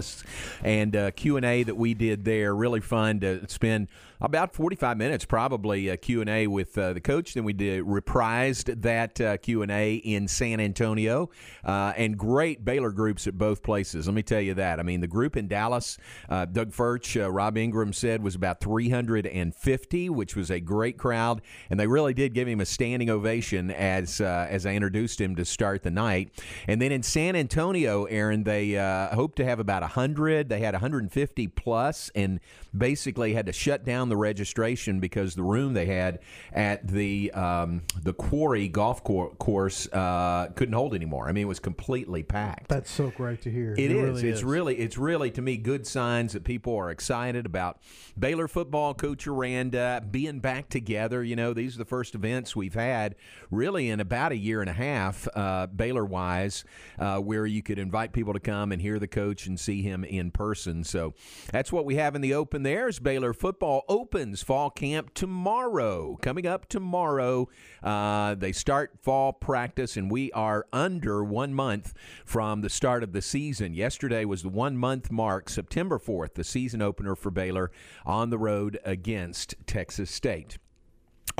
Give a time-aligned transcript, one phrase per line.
[0.00, 0.24] Dallas,
[0.64, 2.54] and uh, Q and A that we did there.
[2.54, 3.88] Really fun to spend
[4.20, 7.34] about 45 minutes, probably uh, Q and A with uh, the coach.
[7.34, 11.30] Then we did reprised that uh, Q and A in San Antonio,
[11.64, 14.06] uh, and great Baylor groups at both places.
[14.06, 14.78] Let me tell you that.
[14.78, 15.96] I mean, the group in Dallas,
[16.28, 21.40] uh, Doug Furch, Rob Ingram said was about 350, which was a great crowd,
[21.70, 25.44] and they really did give him a standing ovation as as I introduced him to
[25.44, 26.30] start the night.
[26.66, 28.74] And then in San Antonio, Aaron, they
[29.12, 30.48] hope to have about 100.
[30.48, 32.40] They had 150 plus, and
[32.76, 36.20] basically had to shut down the registration because the room they had
[36.52, 41.28] at the um, the Quarry golf cor- course uh, couldn't hold anymore.
[41.28, 42.68] I mean, it was completely packed.
[42.68, 43.72] That's so great to hear.
[43.72, 44.02] It, it is.
[44.02, 44.44] Really it's is.
[44.44, 47.78] really it's really to me good signs that people are excited about
[48.18, 48.94] Baylor football.
[48.94, 51.22] Coach Aranda being back together.
[51.22, 53.16] You know, these are the first events we've had
[53.50, 56.64] really in about a year and a half, uh, Baylor wise,
[56.98, 60.04] uh, where you could invite people to come and hear the coach and see him
[60.04, 60.84] in person.
[60.84, 61.14] So
[61.52, 62.62] that's what we have in the open.
[62.62, 66.18] There's Baylor football opens fall camp tomorrow.
[66.22, 67.48] Coming up tomorrow,
[67.82, 73.12] uh, they start fall practice, and we are under one month from the start of
[73.12, 73.74] the season.
[73.74, 77.70] Yesterday was the one month mark, September 4th, the season opener for Baylor
[78.04, 80.58] on the road against Texas State.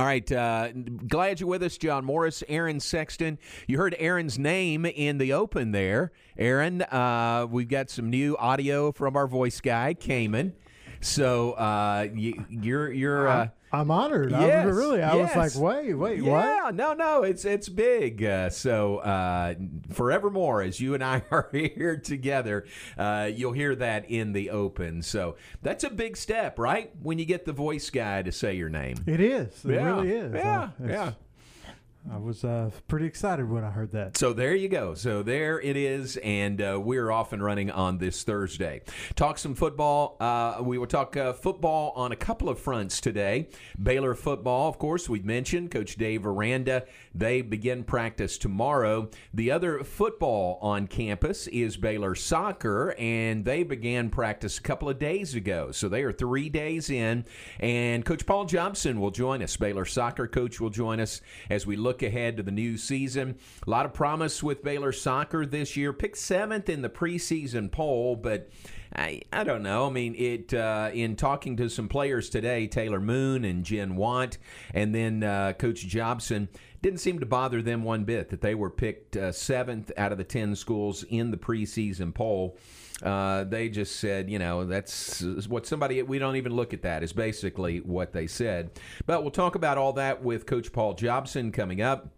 [0.01, 0.71] All right, uh,
[1.07, 3.37] glad you're with us, John Morris, Aaron Sexton.
[3.67, 6.11] You heard Aaron's name in the open there.
[6.39, 10.53] Aaron, uh, we've got some new audio from our voice guy, Cayman.
[11.01, 13.51] So uh, you, you're you're.
[13.73, 14.31] I'm honored.
[14.31, 15.35] Yes, I was really, I yes.
[15.35, 16.75] was like, wait, wait, yeah, what?
[16.75, 18.23] no, no, it's it's big.
[18.23, 19.53] Uh, so uh,
[19.91, 22.65] forevermore, as you and I are here together,
[22.97, 25.01] uh, you'll hear that in the open.
[25.01, 26.91] So that's a big step, right?
[27.01, 28.97] When you get the voice guy to say your name.
[29.07, 29.63] It is.
[29.65, 30.33] It Yeah, really is.
[30.33, 31.11] yeah, yeah.
[32.09, 34.17] I was uh, pretty excited when I heard that.
[34.17, 34.95] So there you go.
[34.95, 38.81] So there it is, and uh, we're off and running on this Thursday.
[39.15, 40.17] Talk some football.
[40.19, 43.49] Uh, we will talk uh, football on a couple of fronts today.
[43.81, 45.69] Baylor football, of course, we've mentioned.
[45.69, 46.85] Coach Dave Aranda.
[47.13, 49.09] They begin practice tomorrow.
[49.33, 54.97] The other football on campus is Baylor soccer, and they began practice a couple of
[54.97, 55.71] days ago.
[55.71, 57.25] So they are three days in,
[57.59, 59.55] and Coach Paul Jobson will join us.
[59.55, 63.37] Baylor soccer coach will join us as we look ahead to the new season.
[63.65, 65.91] A lot of promise with Baylor soccer this year.
[65.93, 68.49] Picked seventh in the preseason poll, but
[68.95, 69.87] I, I don't know.
[69.87, 74.37] I mean, it uh, in talking to some players today, Taylor Moon and Jen Want,
[74.73, 76.49] and then uh, Coach Jobson
[76.81, 80.17] didn't seem to bother them one bit that they were picked uh, seventh out of
[80.17, 82.57] the ten schools in the preseason poll.
[83.01, 87.03] Uh, they just said, you know, that's what somebody, we don't even look at that,
[87.03, 88.71] is basically what they said.
[89.05, 92.09] But we'll talk about all that with Coach Paul Jobson coming up.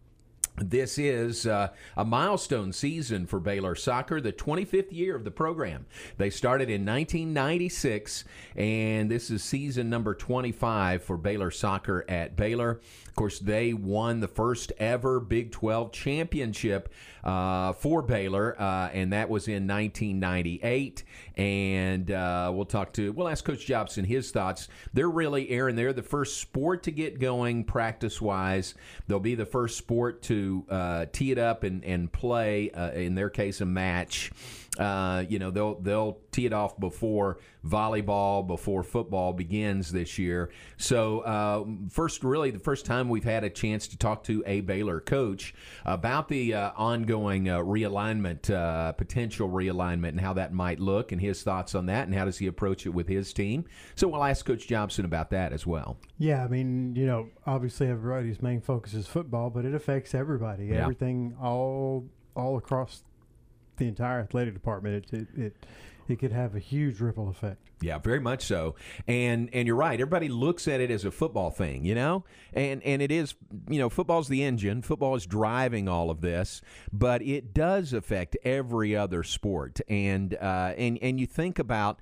[0.58, 5.88] This is uh, a milestone season for Baylor soccer, the 25th year of the program.
[6.18, 8.24] They started in 1996,
[8.56, 12.82] and this is season number 25 for Baylor soccer at Baylor.
[13.14, 16.92] Of course, they won the first ever Big 12 championship
[17.24, 21.04] uh, for Baylor, uh, and that was in 1998.
[21.38, 24.68] And uh, we'll talk to, we'll ask Coach Jobson his thoughts.
[24.94, 28.74] They're really, Aaron, they're the first sport to get going practice wise.
[29.08, 33.14] They'll be the first sport to uh, tee it up and, and play, uh, in
[33.14, 34.32] their case, a match.
[34.80, 40.50] Uh, you know they'll they'll tee it off before volleyball, before football begins this year.
[40.78, 44.62] So uh, first, really, the first time we've had a chance to talk to a
[44.62, 45.54] Baylor coach
[45.86, 51.22] about the uh, ongoing uh, realignment, uh, potential realignment, and how that might look, and
[51.22, 53.66] his thoughts on that, and how does he approach it with his team.
[53.96, 55.98] So we'll ask Coach Jobson about that as well.
[56.18, 60.68] Yeah, I mean, you know, obviously everybody's main focus is football, but it affects everybody.
[60.68, 60.84] Yeah.
[60.84, 63.04] Everything all all across
[63.78, 65.06] the entire athletic department.
[65.12, 65.66] It it, it
[66.08, 67.60] it could have a huge ripple effect.
[67.84, 68.76] Yeah, very much so.
[69.08, 70.00] And and you're right.
[70.00, 72.24] Everybody looks at it as a football thing, you know?
[72.54, 73.36] And and it is,
[73.70, 74.82] you know, football's the engine.
[74.82, 76.62] Football is driving all of this,
[76.92, 79.82] but it does affect every other sport.
[79.88, 82.00] And uh and and you think about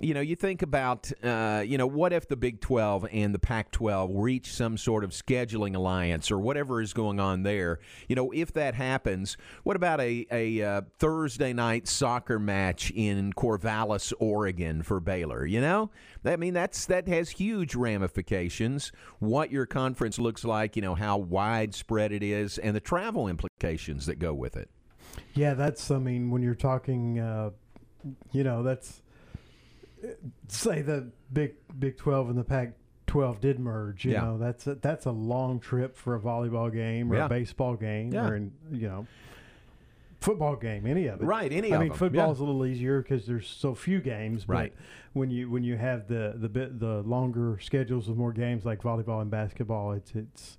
[0.00, 3.38] you know, you think about, uh, you know, what if the Big 12 and the
[3.38, 7.80] Pac 12 reach some sort of scheduling alliance or whatever is going on there?
[8.08, 13.32] You know, if that happens, what about a, a uh, Thursday night soccer match in
[13.32, 15.44] Corvallis, Oregon for Baylor?
[15.46, 15.90] You know,
[16.24, 18.92] I mean, that's that has huge ramifications.
[19.18, 24.06] What your conference looks like, you know, how widespread it is, and the travel implications
[24.06, 24.68] that go with it.
[25.34, 25.90] Yeah, that's.
[25.90, 27.50] I mean, when you're talking, uh,
[28.32, 29.02] you know, that's
[30.48, 32.72] say the big Big Twelve and the Pac.
[33.08, 34.20] 12 did merge you Yeah.
[34.20, 37.24] know that's a, that's a long trip for a volleyball game or Yeah.
[37.24, 38.28] a baseball game Yeah.
[38.28, 39.06] or in, you know
[40.20, 41.24] football game, any of it.
[41.24, 41.98] Right, any I of mean, them.
[41.98, 42.44] football's Yeah.
[42.44, 44.44] a little easier because there's so few games.
[44.44, 44.72] But Right.
[45.12, 48.82] when you when you have the the bit the longer schedules with more games like
[48.82, 50.58] volleyball and basketball, it's it's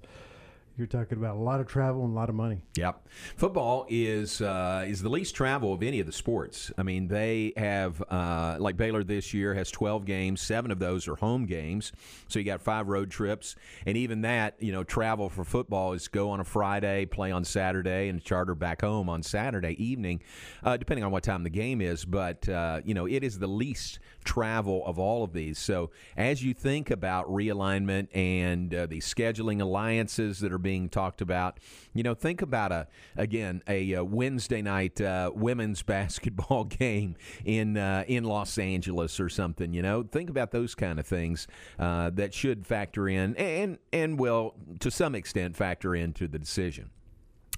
[0.80, 2.62] you're talking about a lot of travel and a lot of money.
[2.78, 3.06] Yep.
[3.36, 6.72] Football is uh, is the least travel of any of the sports.
[6.78, 10.42] I mean, they have uh, like Baylor this year has 12 games.
[10.42, 11.92] Seven of those are home games,
[12.30, 13.56] so you got five road trips,
[13.86, 17.44] and even that, you know, travel for football is go on a Friday, play on
[17.44, 20.22] Saturday, and charter back home on Saturday evening,
[20.64, 22.06] uh, depending on what time the game is.
[22.06, 25.58] But uh, you know, it is the least travel of all of these.
[25.58, 31.22] So as you think about realignment and uh, the scheduling alliances that are being talked
[31.22, 31.60] about,
[31.94, 37.78] you know, think about a again a, uh Wednesday night uh, women's basketball game in
[37.78, 39.74] uh, in Los Angeles or something.
[39.74, 41.48] You know, think about those kind of things
[41.80, 46.92] uh, that should factor in and and will to some extent factor into the decision.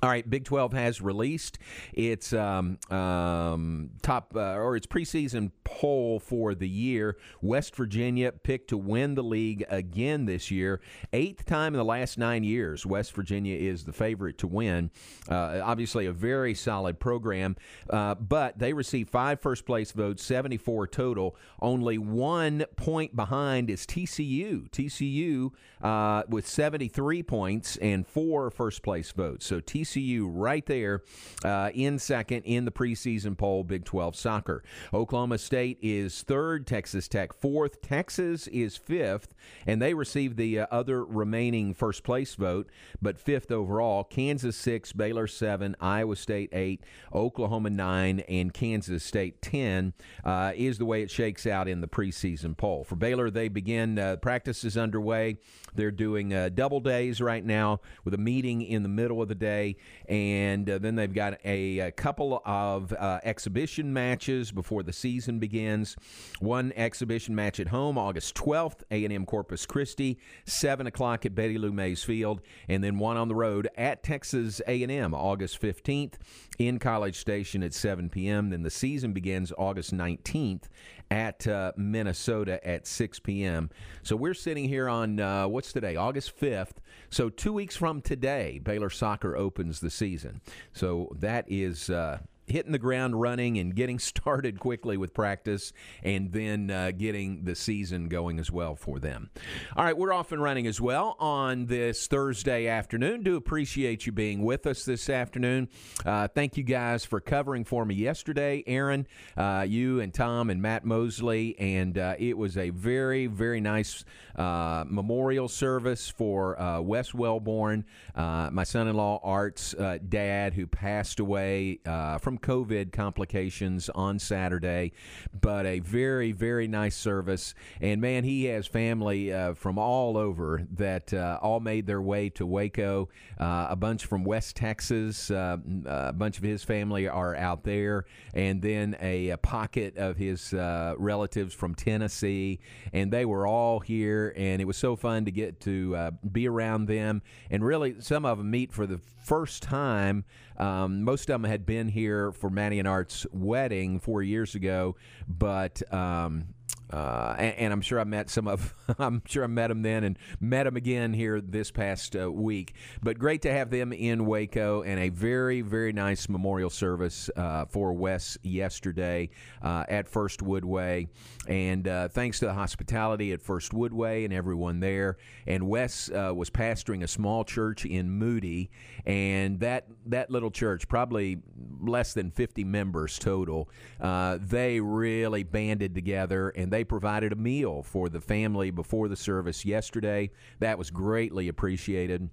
[0.03, 1.59] All right, Big 12 has released
[1.93, 7.17] its um, um, top uh, or its preseason poll for the year.
[7.39, 10.81] West Virginia picked to win the league again this year.
[11.13, 14.89] Eighth time in the last nine years, West Virginia is the favorite to win.
[15.29, 17.55] Uh, obviously, a very solid program,
[17.91, 21.35] uh, but they received five first place votes, 74 total.
[21.61, 24.67] Only one point behind is TCU.
[24.71, 25.51] TCU
[25.83, 29.45] uh, with 73 points and four first place votes.
[29.45, 31.03] So TCU right there
[31.43, 34.63] uh, in second in the preseason poll, Big 12 soccer.
[34.93, 39.33] Oklahoma State is third, Texas Tech fourth, Texas is fifth,
[39.65, 42.69] and they received the uh, other remaining first place vote,
[43.01, 44.03] but fifth overall.
[44.03, 46.83] Kansas six, Baylor seven, Iowa State eight,
[47.13, 51.87] Oklahoma nine, and Kansas State ten uh, is the way it shakes out in the
[51.87, 52.83] preseason poll.
[52.83, 55.37] For Baylor, they begin uh, practices underway.
[55.73, 59.35] They're doing uh, double days right now with a meeting in the middle of the
[59.35, 64.93] day, and uh, then they've got a, a couple of uh, exhibition matches before the
[64.93, 65.95] season begins.
[66.39, 71.71] One exhibition match at home, August 12th, A&M Corpus Christi, 7 o'clock at Betty Lou
[71.71, 76.15] Mays Field, and then one on the road at Texas A&M, August 15th,
[76.57, 78.49] in College Station at 7 p.m.
[78.49, 80.63] Then the season begins August 19th
[81.11, 83.69] at uh, Minnesota at 6 p.m.
[84.01, 86.77] So we're sitting here on uh, what's today, August 5th.
[87.09, 90.41] So two weeks from today, Baylor soccer opens the season.
[90.73, 91.89] So that is.
[91.89, 92.19] Uh,
[92.51, 97.55] hitting the ground running and getting started quickly with practice and then uh, getting the
[97.55, 99.29] season going as well for them.
[99.75, 103.23] All right, we're off and running as well on this Thursday afternoon.
[103.23, 105.69] Do appreciate you being with us this afternoon.
[106.05, 109.07] Uh, thank you guys for covering for me yesterday, Aaron,
[109.37, 114.03] uh, you and Tom and Matt Mosley, and uh, it was a very, very nice
[114.35, 121.79] uh, memorial service for uh, Wes Wellborn, my son-in-law Art's uh, dad, who passed away
[122.19, 124.91] from COVID complications on Saturday.
[125.39, 130.65] But a very, very nice service, and man, he has family uh, from all over
[130.73, 133.09] that uh, all made their way to Waco.
[133.39, 138.05] Uh, a bunch from West Texas, uh, a bunch of his family are out there,
[138.33, 142.59] and then a, a pocket of his uh, relatives from Tennessee,
[142.93, 146.47] and they were all here, and it was so fun to get to uh, be
[146.47, 150.25] around them, and really some of them meet for the first time.
[150.57, 154.95] Um, most of them had been here for Manny and Art's wedding four years ago,
[155.27, 155.81] but.
[155.93, 156.53] Um,
[156.91, 158.73] uh, and, and, I'm sure I met some of.
[158.99, 162.73] I'm sure I met them then, and met them again here this past uh, week.
[163.01, 167.65] But great to have them in Waco, and a very, very nice memorial service uh,
[167.65, 169.29] for Wes yesterday
[169.61, 171.07] uh, at First Woodway.
[171.47, 175.17] And uh, thanks to the hospitality at First Woodway and everyone there.
[175.47, 178.69] And Wes uh, was pastoring a small church in Moody,
[179.05, 181.39] and that that little church, probably
[181.79, 188.09] less than 50 members total, they really banded together and they provided a meal for
[188.09, 190.31] the family before the service yesterday.
[190.59, 192.29] That was greatly appreciated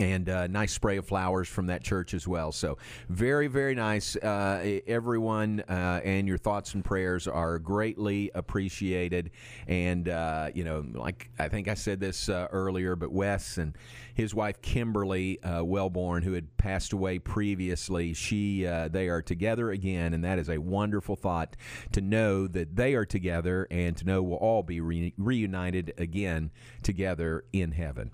[0.00, 2.52] and a nice spray of flowers from that church as well.
[2.52, 2.78] So,
[3.08, 4.16] very, very nice.
[4.16, 9.30] Uh, everyone, uh, and your thoughts and prayers are greatly appreciated.
[9.66, 13.76] And, uh, you know, like I think I said this uh, earlier, but Wes and
[14.14, 19.70] his wife Kimberly uh, Wellborn, who had passed away previously, she uh, they are together
[19.70, 21.56] again, and that is a wonderful thought
[21.92, 26.50] to know that they are together, and to know we'll all be re- reunited again
[26.82, 28.10] together in heaven.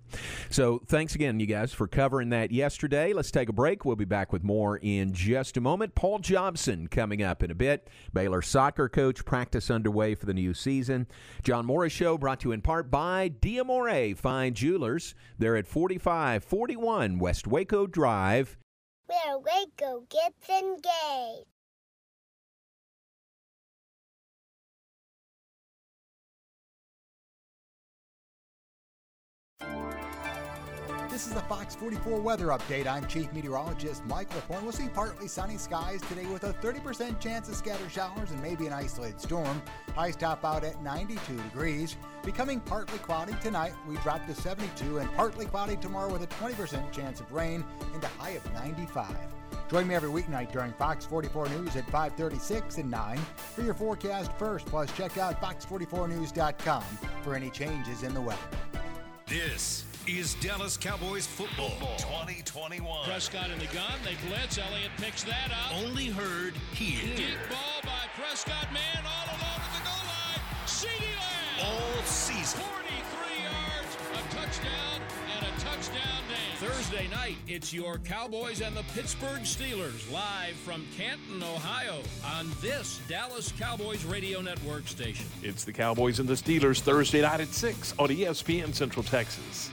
[0.51, 3.13] So, thanks again, you guys for covering that yesterday.
[3.13, 3.85] Let's take a break.
[3.85, 5.95] We'll be back with more in just a moment.
[5.95, 7.89] Paul Jobson coming up in a bit.
[8.13, 11.07] Baylor soccer coach practice underway for the new season.
[11.43, 15.15] John Morris Show brought to you in part by Diamore Fine Jewelers.
[15.39, 18.57] They're at 4541 West Waco Drive.
[19.07, 21.47] where Waco gets engaged.
[31.15, 32.89] This is the Fox 44 weather update.
[32.89, 34.65] I'm Chief Meteorologist Mike LaPointe.
[34.65, 38.67] We'll see partly sunny skies today with a 30% chance of scattered showers and maybe
[38.67, 39.63] an isolated storm.
[39.95, 41.97] Highs top out at 92 degrees.
[42.25, 46.91] Becoming partly cloudy tonight, we drop to 72 and partly cloudy tomorrow with a 20%
[46.91, 49.07] chance of rain and a high of 95.
[49.71, 53.19] Join me every weeknight during Fox 44 News at 536 and 9
[53.55, 54.67] for your forecast first.
[54.67, 56.83] Plus, check out fox44news.com
[57.23, 58.41] for any changes in the weather.
[59.27, 63.05] This is Dallas Cowboys football 2021.
[63.05, 63.95] Prescott in the gun.
[64.05, 64.59] They blitz.
[64.59, 65.77] Elliott picks that up.
[65.83, 67.17] Only heard here.
[67.17, 68.71] Deep ball by Prescott.
[68.73, 70.67] Man all alone at the goal line.
[70.67, 71.67] CeeDee Lamb.
[71.67, 72.61] All season.
[72.61, 75.01] 43 yards, a touchdown,
[75.37, 76.61] and a touchdown dance.
[76.61, 83.01] Thursday night, it's your Cowboys and the Pittsburgh Steelers live from Canton, Ohio on this
[83.09, 85.27] Dallas Cowboys radio network station.
[85.43, 89.71] It's the Cowboys and the Steelers Thursday night at 6 on ESPN Central Texas.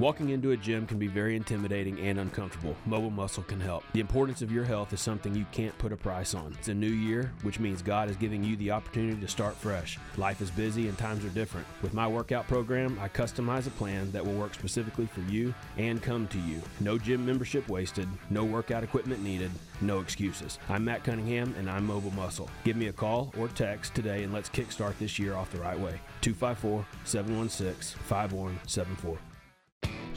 [0.00, 2.76] Walking into a gym can be very intimidating and uncomfortable.
[2.86, 3.82] Mobile Muscle can help.
[3.94, 6.54] The importance of your health is something you can't put a price on.
[6.56, 9.98] It's a new year, which means God is giving you the opportunity to start fresh.
[10.16, 11.66] Life is busy and times are different.
[11.82, 16.00] With my workout program, I customize a plan that will work specifically for you and
[16.00, 16.62] come to you.
[16.78, 19.50] No gym membership wasted, no workout equipment needed,
[19.80, 20.60] no excuses.
[20.68, 22.48] I'm Matt Cunningham and I'm Mobile Muscle.
[22.62, 25.78] Give me a call or text today and let's kickstart this year off the right
[25.78, 26.00] way.
[26.20, 29.18] 254 716 5174.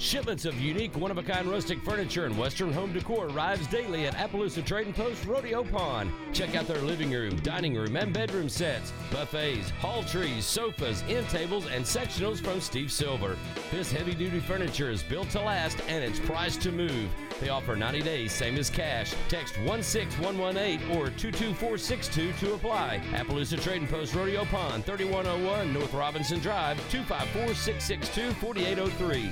[0.01, 4.07] Shipments of unique, one of a kind rustic furniture and Western home decor arrives daily
[4.07, 6.11] at Appaloosa Trading Post Rodeo Pond.
[6.33, 11.29] Check out their living room, dining room, and bedroom sets, buffets, hall trees, sofas, end
[11.29, 13.37] tables, and sectionals from Steve Silver.
[13.69, 17.07] This heavy duty furniture is built to last and it's priced to move.
[17.39, 19.13] They offer 90 days, same as cash.
[19.29, 23.01] Text 16118 or 22462 to apply.
[23.11, 29.31] Appaloosa Trading Post Rodeo Pond, 3101 North Robinson Drive, 254 662 4803.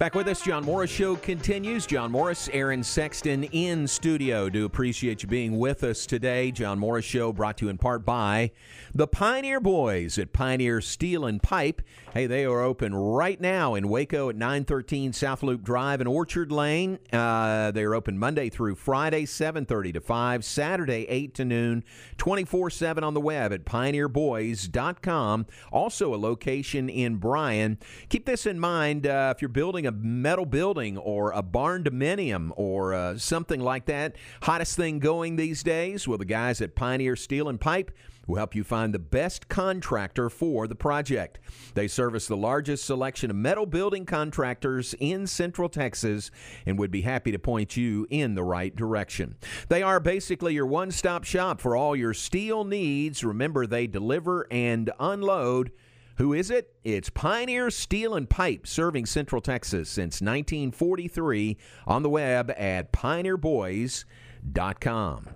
[0.00, 1.84] Back with us, John Morris Show continues.
[1.84, 4.48] John Morris, Aaron Sexton in studio.
[4.48, 6.50] Do appreciate you being with us today.
[6.52, 8.52] John Morris Show brought to you in part by
[8.94, 11.82] the Pioneer Boys at Pioneer Steel and Pipe.
[12.14, 16.50] Hey, they are open right now in Waco at 913 South Loop Drive and Orchard
[16.50, 16.98] Lane.
[17.12, 21.84] Uh, they are open Monday through Friday, 7:30 to 5, Saturday 8 to noon,
[22.16, 25.46] 24/7 on the web at pioneerboys.com.
[25.70, 27.78] Also a location in Bryan.
[28.08, 32.94] Keep this in mind uh, if you're building a metal building or a barndominium or
[32.94, 34.16] uh, something like that.
[34.42, 36.06] Hottest thing going these days?
[36.06, 37.90] Well, the guys at Pioneer Steel and Pipe
[38.26, 41.38] will help you find the best contractor for the project.
[41.74, 46.30] They service the largest selection of metal building contractors in Central Texas
[46.64, 49.36] and would be happy to point you in the right direction.
[49.68, 53.24] They are basically your one stop shop for all your steel needs.
[53.24, 55.72] Remember, they deliver and unload.
[56.20, 56.74] Who is it?
[56.84, 65.28] It's Pioneer Steel and Pipe, serving Central Texas since 1943 on the web at pioneerboys.com.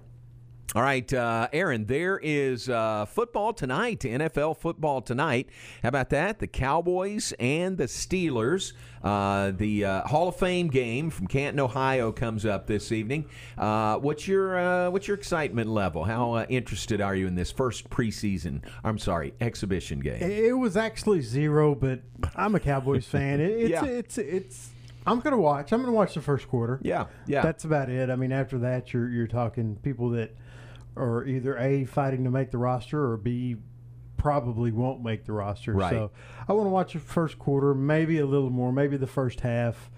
[0.74, 5.48] All right, uh, Aaron, there is uh, football tonight, NFL football tonight.
[5.84, 6.40] How about that?
[6.40, 8.72] The Cowboys and the Steelers.
[9.00, 13.26] Uh, the uh, Hall of Fame game from Canton, Ohio, comes up this evening.
[13.56, 16.02] Uh, what's your uh, what's your excitement level?
[16.02, 18.60] How interested are you in this first preseason?
[18.82, 20.20] I'm sorry, exhibition game.
[20.22, 22.00] It was actually zero, but
[22.34, 23.38] I'm a Cowboys fan.
[23.40, 23.84] It, it's, Yeah.
[23.84, 24.70] it's it's
[25.06, 25.72] I'm gonna watch.
[25.72, 26.80] I'm gonna watch the first quarter.
[26.82, 27.42] Yeah, yeah.
[27.42, 28.10] That's about it.
[28.10, 30.34] I mean, after that, you're you're talking people that
[30.96, 33.56] are either a fighting to make the roster or b
[34.16, 35.74] probably won't make the roster.
[35.74, 35.90] Right.
[35.90, 36.10] So
[36.48, 39.90] I want to watch the first quarter, maybe a little more, maybe the first half.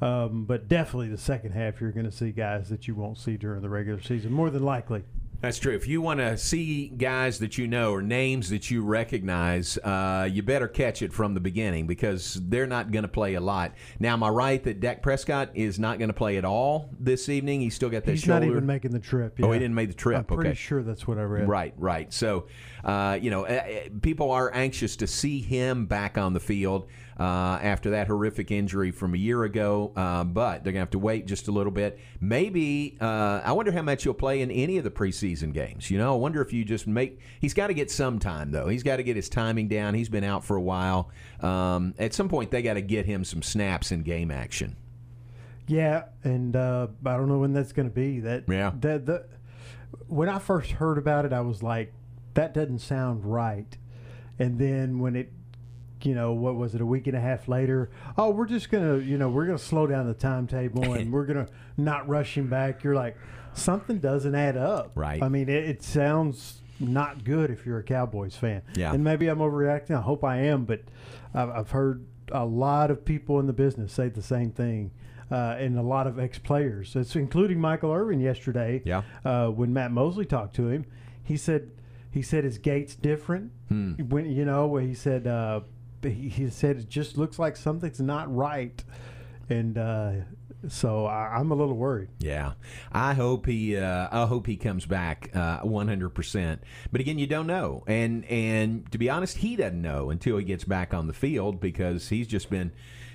[0.00, 3.36] Um, but definitely the second half, you're going to see guys that you won't see
[3.36, 5.04] during the regular season, more than likely.
[5.42, 5.74] That's true.
[5.74, 10.28] If you want to see guys that you know or names that you recognize, uh,
[10.30, 13.74] you better catch it from the beginning because they're not going to play a lot.
[13.98, 17.28] Now, am I right that Dak Prescott is not going to play at all this
[17.28, 17.60] evening?
[17.60, 18.46] He's still got that He's shoulder.
[18.46, 19.36] not even making the trip.
[19.42, 20.18] Oh, he didn't make the trip.
[20.18, 20.54] I'm pretty okay.
[20.54, 21.48] sure that's what I read.
[21.48, 22.12] Right, right.
[22.12, 22.46] So,
[22.84, 26.86] uh, you know, uh, uh, people are anxious to see him back on the field
[27.18, 30.90] uh, after that horrific injury from a year ago, uh, but they're going to have
[30.90, 31.98] to wait just a little bit.
[32.20, 35.90] Maybe, uh, I wonder how much he'll play in any of the preseason games.
[35.90, 38.68] You know, I wonder if you just make, he's got to get some time, though.
[38.68, 39.94] He's got to get his timing down.
[39.94, 41.10] He's been out for a while.
[41.40, 44.76] Um, at some point, they got to get him some snaps in game action.
[45.68, 48.20] Yeah, and uh, I don't know when that's going to be.
[48.20, 48.72] That Yeah.
[48.80, 49.26] That the
[50.08, 51.92] when I first heard about it, I was like,
[52.34, 53.76] that doesn't sound right.
[54.38, 55.32] And then when it,
[56.02, 56.80] you know, what was it?
[56.80, 59.86] A week and a half later, oh, we're just gonna, you know, we're gonna slow
[59.86, 62.82] down the timetable and we're gonna not rush him back.
[62.82, 63.16] You're like,
[63.54, 64.92] something doesn't add up.
[64.94, 65.22] Right.
[65.22, 68.62] I mean, it, it sounds not good if you're a Cowboys fan.
[68.74, 68.92] Yeah.
[68.92, 69.96] And maybe I'm overreacting.
[69.96, 70.82] I hope I am, but
[71.34, 74.90] I've, I've heard a lot of people in the business say the same thing.
[75.30, 78.82] Uh, and a lot of ex-players, it's including Michael Irvin yesterday.
[78.84, 79.02] Yeah.
[79.24, 80.84] Uh, when Matt Mosley talked to him,
[81.24, 81.70] he said
[82.12, 83.50] he said his gait's different.
[83.68, 83.94] Hmm.
[83.94, 85.60] When you know, he said uh,
[86.02, 88.84] he, he said it just looks like something's not right,
[89.48, 90.12] and uh,
[90.68, 92.10] so I, I'm a little worried.
[92.20, 92.52] Yeah,
[92.92, 93.76] I hope he.
[93.76, 95.30] Uh, I hope he comes back
[95.62, 96.62] one hundred percent.
[96.92, 100.44] But again, you don't know, and and to be honest, he doesn't know until he
[100.44, 102.72] gets back on the field because he's just been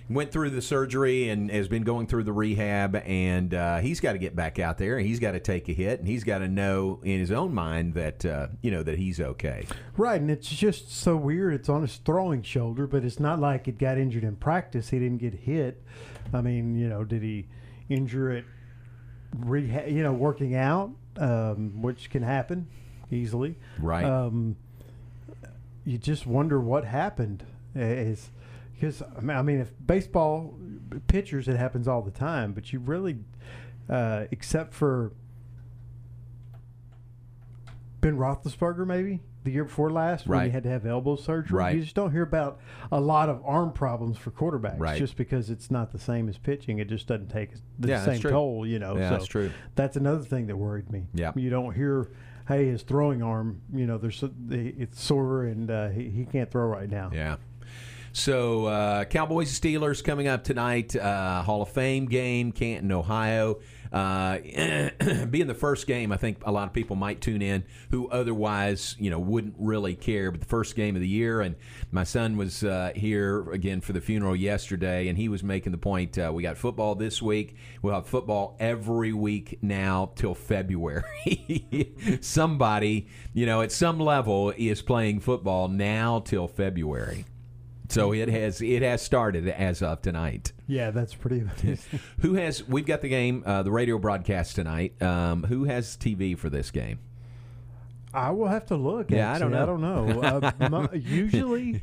[0.10, 4.14] went through the surgery and has been going through the rehab, and uh, he's got
[4.14, 5.00] to get back out there.
[5.00, 7.94] He's got to take a hit, and he's got to know in his own mind
[7.96, 9.66] that uh, you know that he's okay.
[9.98, 11.54] Right, and it's just so weird.
[11.54, 14.90] It's on his throwing shoulder, but it's not like it got injured in practice.
[14.90, 15.84] He didn't get hit.
[16.34, 17.48] I mean, you know, did he
[17.90, 18.46] injure it?
[19.38, 22.68] Reha- you know, working out, um, which can happen
[23.12, 23.56] easily.
[23.78, 24.06] Right.
[24.06, 24.56] Um,
[25.86, 27.46] you just wonder what happened.
[27.76, 28.30] Is
[28.80, 30.56] because I mean, I mean, if baseball
[31.08, 33.18] pitchers, it happens all the time, but you really,
[33.90, 35.12] uh, except for
[38.02, 41.58] Ben Roethlisberger, maybe the year before last, when he had to have elbow surgery.
[41.58, 41.76] Right.
[41.76, 42.60] You just don't hear about
[42.92, 44.98] a lot of arm problems for quarterbacks, Right.
[45.00, 46.80] just because it's not the same as pitching.
[46.80, 48.98] It just doesn't take the Yeah, same toll, you know.
[48.98, 49.52] Yeah, so that's true.
[49.76, 51.08] That's another thing that worried me.
[51.14, 51.32] Yeah.
[51.36, 52.10] you don't hear.
[52.48, 56.66] Hey, his throwing arm, you know, there's it's sore and uh, he, he can't throw
[56.68, 57.10] right now.
[57.14, 57.36] Yeah.
[58.18, 60.96] So uh, Cowboys Steelers coming up tonight.
[60.96, 63.60] Uh, Hall of Fame game, Canton, Ohio.
[63.94, 64.40] Uh,
[65.30, 68.96] being the first game, I think a lot of people might tune in who otherwise,
[68.98, 70.32] you know, wouldn't really care.
[70.32, 71.56] But the first game of the year, and
[71.92, 75.78] my son was uh, here again for the funeral yesterday, and he was making the
[75.78, 77.56] point: uh, we got football this week.
[77.84, 81.94] We'll have football every week now till February.
[82.22, 87.24] Somebody, you know, at some level, is playing football now till February.
[87.90, 90.52] So it has it has started as of tonight.
[90.68, 91.40] Yeah, that's pretty.
[91.40, 92.00] amazing.
[92.20, 92.68] Who has?
[92.68, 95.02] We've got the game, uh, the radio broadcast tonight.
[95.02, 97.00] Um, who has TV for this game?
[98.14, 99.10] I will have to look.
[99.12, 99.82] Yeah, I don't actually.
[99.82, 100.08] I know.
[100.08, 100.68] don't know.
[100.68, 101.82] Uh, my- usually,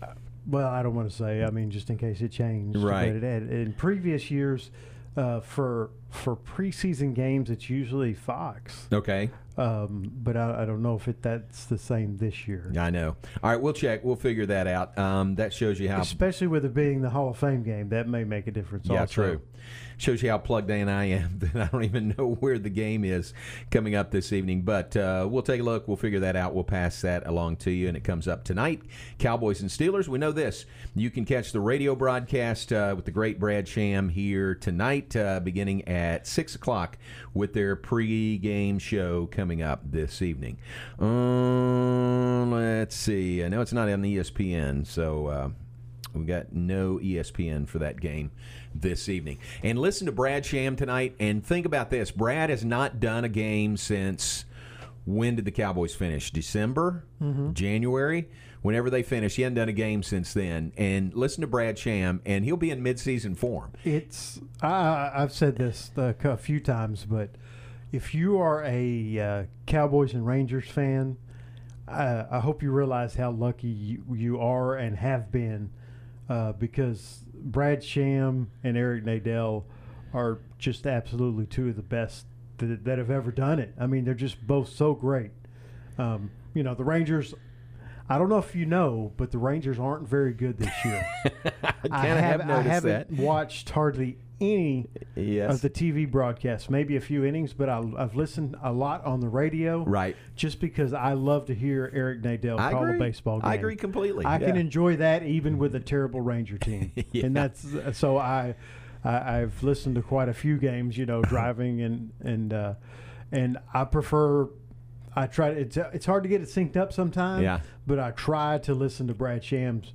[0.00, 0.06] uh,
[0.46, 1.44] well, I don't want to say.
[1.44, 2.78] I mean, just in case it changed.
[2.78, 3.08] Right.
[3.08, 4.70] It in previous years,
[5.16, 8.88] uh, for for preseason games, it's usually Fox.
[8.92, 9.30] Okay.
[9.56, 12.72] Um, but I, I don't know if it that's the same this year.
[12.78, 13.16] I know.
[13.42, 14.02] All right, we'll check.
[14.02, 14.96] We'll figure that out.
[14.98, 16.00] Um, that shows you how.
[16.00, 18.86] Especially with it being the Hall of Fame game, that may make a difference.
[18.88, 19.12] Yeah, also.
[19.12, 19.40] true.
[20.00, 23.04] Shows you how plugged in I am that I don't even know where the game
[23.04, 23.34] is
[23.70, 24.62] coming up this evening.
[24.62, 25.86] But uh, we'll take a look.
[25.86, 26.54] We'll figure that out.
[26.54, 27.86] We'll pass that along to you.
[27.86, 28.80] And it comes up tonight
[29.18, 30.08] Cowboys and Steelers.
[30.08, 30.64] We know this.
[30.94, 35.38] You can catch the radio broadcast uh, with the great Brad Sham here tonight, uh,
[35.40, 36.96] beginning at 6 o'clock
[37.34, 40.56] with their pre-game show coming up this evening.
[40.98, 43.44] Um, let's see.
[43.44, 45.52] I know it's not on ESPN, so.
[46.14, 48.30] We got no ESPN for that game
[48.74, 49.38] this evening.
[49.62, 52.10] And listen to Brad Sham tonight and think about this.
[52.10, 54.44] Brad has not done a game since
[55.06, 56.30] when did the Cowboys finish?
[56.30, 57.04] December?
[57.22, 57.54] Mhm.
[57.54, 58.28] January?
[58.62, 60.72] Whenever they finish, he hasn't done a game since then.
[60.76, 63.70] And listen to Brad Sham, and he'll be in midseason form.
[63.84, 67.30] It's I, I've said this a, a few times, but
[67.90, 71.16] if you are a uh, Cowboys and Rangers fan,
[71.88, 75.70] uh, I hope you realize how lucky you, you are and have been,
[76.30, 79.64] uh, because Brad Sham and Eric Nadell
[80.14, 82.24] are just absolutely two of the best
[82.58, 83.74] that, that have ever done it.
[83.78, 85.32] I mean, they're just both so great.
[85.98, 87.34] Um, you know, the Rangers.
[88.08, 91.06] I don't know if you know, but the Rangers aren't very good this year.
[91.92, 93.22] I of have, I haven't that.
[93.22, 95.52] watched hardly any Yes.
[95.54, 99.20] of the TV broadcasts, maybe a few innings, but I, I've listened a lot on
[99.20, 99.84] the radio.
[99.84, 100.16] Right.
[100.36, 102.96] Just because I love to hear Eric Nadell I call agree.
[102.96, 103.50] a baseball game.
[103.50, 107.26] I agree completely, I can enjoy that even with a terrible Ranger team, Yeah.
[107.26, 108.54] and that's so I,
[109.04, 112.74] I I've listened to quite a few games, you know, driving and and uh,
[113.32, 114.48] and I prefer.
[115.16, 115.48] I try.
[115.48, 117.42] It's it's hard to get it synced up sometimes.
[117.42, 117.60] Yeah.
[117.86, 119.92] But I try to listen to Brad Shams,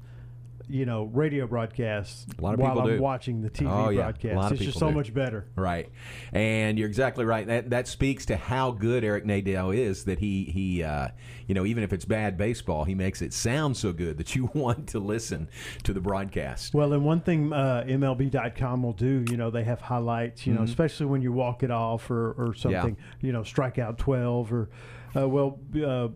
[0.69, 3.01] you know, radio broadcasts A lot of while people I'm do.
[3.01, 3.99] watching the TV Oh, yeah.
[3.99, 4.36] A broadcast.
[4.36, 4.95] lot of it's just so do.
[4.95, 5.47] much better.
[5.56, 5.89] Right,
[6.34, 7.45] and you're exactly right.
[7.47, 10.06] That that speaks to how good Eric Nadell is.
[10.06, 11.10] That he he, uh,
[11.47, 14.45] you know, even if it's bad baseball, he makes it sound so good that you
[14.54, 15.49] want to listen
[15.84, 16.73] to the broadcast.
[16.73, 20.62] Well, and one thing uh, MLB.com will do, you know, they have highlights, you know,
[20.62, 20.65] Mhm.
[20.69, 24.69] especially when you walk it off or, or something, you know, strike out 12 or,
[25.15, 26.08] uh, well, uh,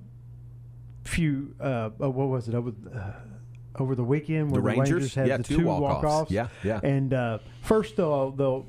[1.04, 2.56] few, uh, uh, what was it?
[2.56, 3.12] Over, uh,
[3.82, 5.16] over the weekend where The the, Rangers?
[5.16, 6.04] had Yeah, the two two walk-offs.
[6.04, 6.32] walk-offs.
[6.32, 6.80] Yeah, yeah.
[6.84, 8.66] And uh, first, they'll, they'll,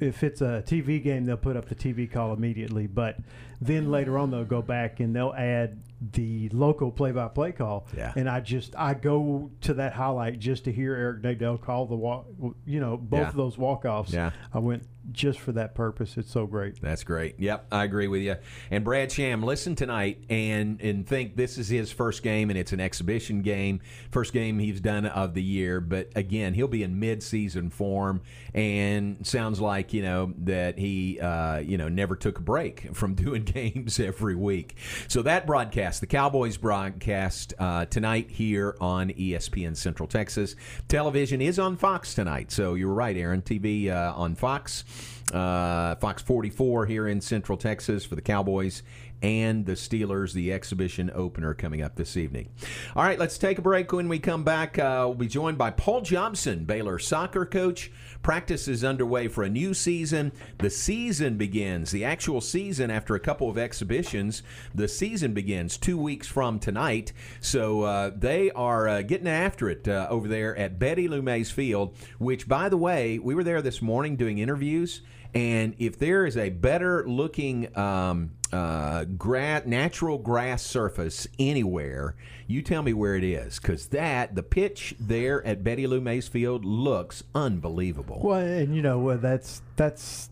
[0.00, 2.86] if it's a TV game, they'll put up the TV call immediately.
[2.86, 3.16] But
[3.60, 5.80] then later on, they'll go back and they'll add
[6.12, 7.88] the local play-by-play call.
[7.96, 8.12] Yeah.
[8.14, 11.96] And I just I go to that highlight just to hear Eric Nadell call the
[11.96, 12.26] walk.
[12.64, 13.28] You know, both Yeah.
[13.30, 14.12] of those walk-offs.
[14.12, 14.30] Yeah.
[14.54, 16.16] I went just for that purpose.
[16.16, 16.80] It's so great.
[16.80, 17.38] That's great.
[17.38, 18.36] Yep, I agree with you.
[18.70, 22.72] And Brad Sham, listen tonight and and think this is his first game and it's
[22.72, 25.80] an exhibition game, first game he's done of the year.
[25.80, 28.22] But again, he'll be in mid-season form,
[28.54, 33.14] and sounds like you know that he uh, you know never took a break from
[33.18, 34.76] doing games every week.
[35.08, 40.54] So that broadcast, the Cowboys broadcast uh, tonight here on ESPN Central Texas.
[40.88, 43.42] Television is on Fox tonight, so you're right, Aaron.
[43.42, 44.84] TV uh, on Fox
[45.32, 48.82] uh, Fox 44 here in Central Texas for the Cowboys
[49.22, 52.48] and the Steelers, the exhibition opener coming up this evening.
[52.94, 53.92] All right, let's take a break.
[53.92, 57.90] When we come back, uh, we'll be joined by Paul Jobson, Baylor soccer coach.
[58.22, 60.32] Practice is underway for a new season.
[60.58, 64.42] The season begins, the actual season after a couple of exhibitions.
[64.74, 67.12] The season begins two weeks from tonight.
[67.40, 71.50] So uh, they are uh, getting after it uh, over there at Betty Lou Mays
[71.50, 75.02] Field, which, by the way, we were there this morning doing interviews.
[75.34, 82.14] And if there is a better looking um, uh, gra- natural grass surface anywhere,
[82.46, 83.58] you tell me where it is.
[83.58, 88.20] Because that, the pitch there at Betty Lou Mays Field looks unbelievable.
[88.22, 90.30] Well, and you know that's that's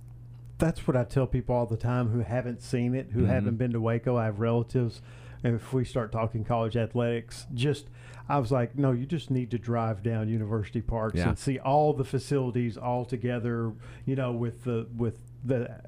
[0.58, 3.26] that's what I tell people all the time who haven't seen it, who Mhm.
[3.28, 4.16] haven't been to Waco.
[4.16, 5.02] I have relatives,
[5.44, 7.86] and if we start talking college athletics, just
[8.28, 11.28] I was like, no, you just need to drive down University Parks Yeah.
[11.28, 13.72] and see all the facilities all together.
[14.06, 15.80] You know, with the with the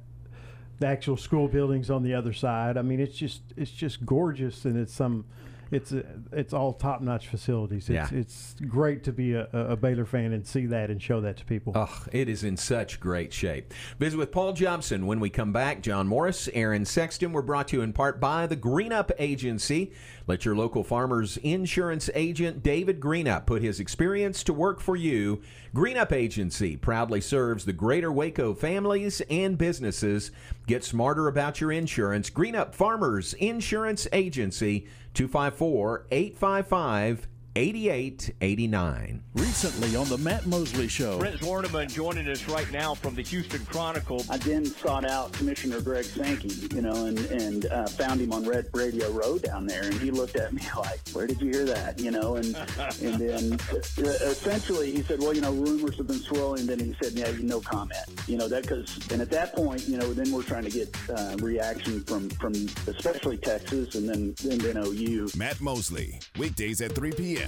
[0.78, 2.76] the actual school buildings on the other side.
[2.76, 5.24] I mean, it's just it's just gorgeous, and it's some.
[5.70, 6.02] It's uh,
[6.32, 7.88] it's all top notch facilities.
[7.90, 8.18] It's, Yeah.
[8.18, 11.44] it's great to be a, a Baylor fan and see that and show that to
[11.44, 11.72] people.
[11.76, 13.74] Oh, it is in such great shape.
[13.98, 15.82] Visit with Paul Jobson when we come back.
[15.82, 17.32] John Morris, Aaron Sexton.
[17.32, 19.92] We're brought to you in part by the Greenup Agency.
[20.26, 25.40] Let your local farmer's insurance agent, David Greenup, put his experience to work for you.
[25.74, 30.30] Greenup Agency proudly serves the greater Waco families and businesses.
[30.66, 32.28] Get smarter about your insurance.
[32.28, 34.86] Greenup Farmers Insurance Agency,
[35.18, 37.28] 254 855
[37.58, 39.20] 8889.
[39.34, 41.18] Recently on the Matt Mosley Show.
[41.18, 44.24] Brent Zwerneman joining us right now from the Houston Chronicle.
[44.30, 48.44] I then sought out Commissioner Greg Sankey, you know, and and uh, found him on
[48.46, 51.64] Red Radio Row down there, and he looked at me like, "Where did you hear
[51.64, 52.46] that?" You know, and
[53.02, 56.94] and then uh, essentially he said, "Well, you know, rumors have been swirling." Then he
[57.02, 60.30] said, "Yeah, no comment." You know that because, and at that point, you know, then
[60.30, 62.52] we're trying to get uh, reaction from from
[62.86, 65.30] especially Texas, and then then then OU.
[65.36, 67.47] Matt Mosley, weekdays at 3 p.m.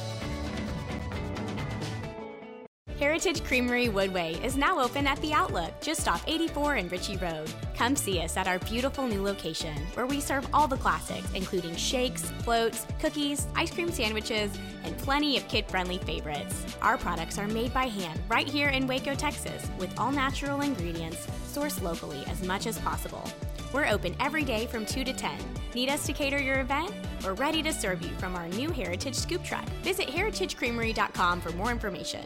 [3.01, 7.51] Heritage Creamery Woodway is now open at the Outlook, just off 84 and Ritchie Road.
[7.75, 11.75] Come see us at our beautiful new location, where we serve all the classics, including
[11.75, 14.51] shakes, floats, cookies, ice cream sandwiches,
[14.83, 16.77] and plenty of kid friendly favorites.
[16.83, 21.25] Our products are made by hand right here in Waco, Texas, with all natural ingredients
[21.51, 23.27] sourced locally as much as possible.
[23.73, 25.39] We're open every day from 2 to 10.
[25.73, 26.93] Need us to cater your event?
[27.23, 29.67] We're ready to serve you from our new Heritage Scoop Truck.
[29.81, 32.25] Visit heritagecreamery.com for more information.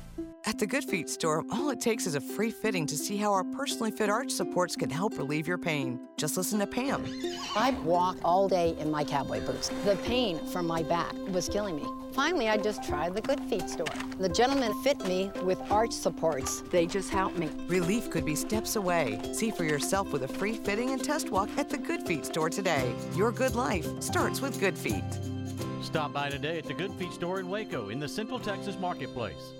[0.43, 3.31] At the Good Feet store, all it takes is a free fitting to see how
[3.31, 5.99] our personally fit arch supports can help relieve your pain.
[6.17, 7.05] Just listen to Pam.
[7.55, 9.69] I walked all day in my cowboy boots.
[9.85, 11.85] The pain from my back was killing me.
[12.13, 13.85] Finally, I just tried the Good Feet store.
[14.17, 16.61] The gentleman fit me with arch supports.
[16.71, 17.47] They just helped me.
[17.67, 19.21] Relief could be steps away.
[19.33, 22.49] See for yourself with a free fitting and test walk at the Good Feet store
[22.49, 22.91] today.
[23.13, 25.03] Your good life starts with Good Feet.
[25.83, 29.53] Stop by today at the Good Feet store in Waco in the Central Texas Marketplace.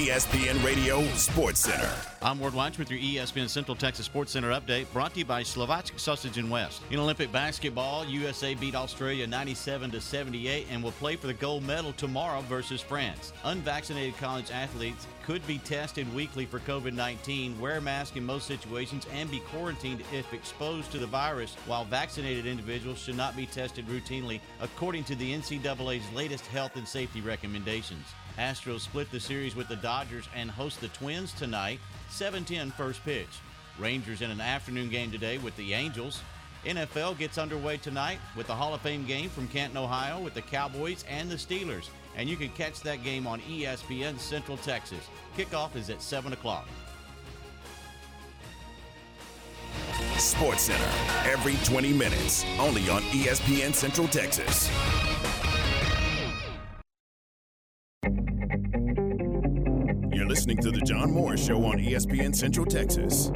[0.00, 1.92] ESPN Radio Sports Center.
[2.22, 5.42] I'm Ward Watch with your ESPN Central Texas Sports Center update brought to you by
[5.42, 6.80] Slovacek Sausage and West.
[6.90, 11.64] In Olympic basketball, USA beat Australia 97 to 78 and will play for the gold
[11.64, 13.34] medal tomorrow versus France.
[13.44, 18.46] Unvaccinated college athletes could be tested weekly for COVID 19, wear a mask in most
[18.46, 23.44] situations, and be quarantined if exposed to the virus, while vaccinated individuals should not be
[23.44, 28.06] tested routinely, according to the NCAA's latest health and safety recommendations.
[28.40, 33.28] Astros split the series with the Dodgers and host the Twins tonight, 7-10 first pitch.
[33.78, 36.22] Rangers in an afternoon game today with the Angels.
[36.64, 40.40] NFL gets underway tonight with the Hall of Fame game from Canton, Ohio with the
[40.40, 41.88] Cowboys and the Steelers.
[42.16, 45.06] And you can catch that game on ESPN Central Texas.
[45.36, 46.66] Kickoff is at 7 o'clock.
[50.16, 54.70] Sports Center, every 20 minutes, only on ESPN Central Texas.
[60.50, 63.30] Listening to The John Moore Show on ESPN Central Texas.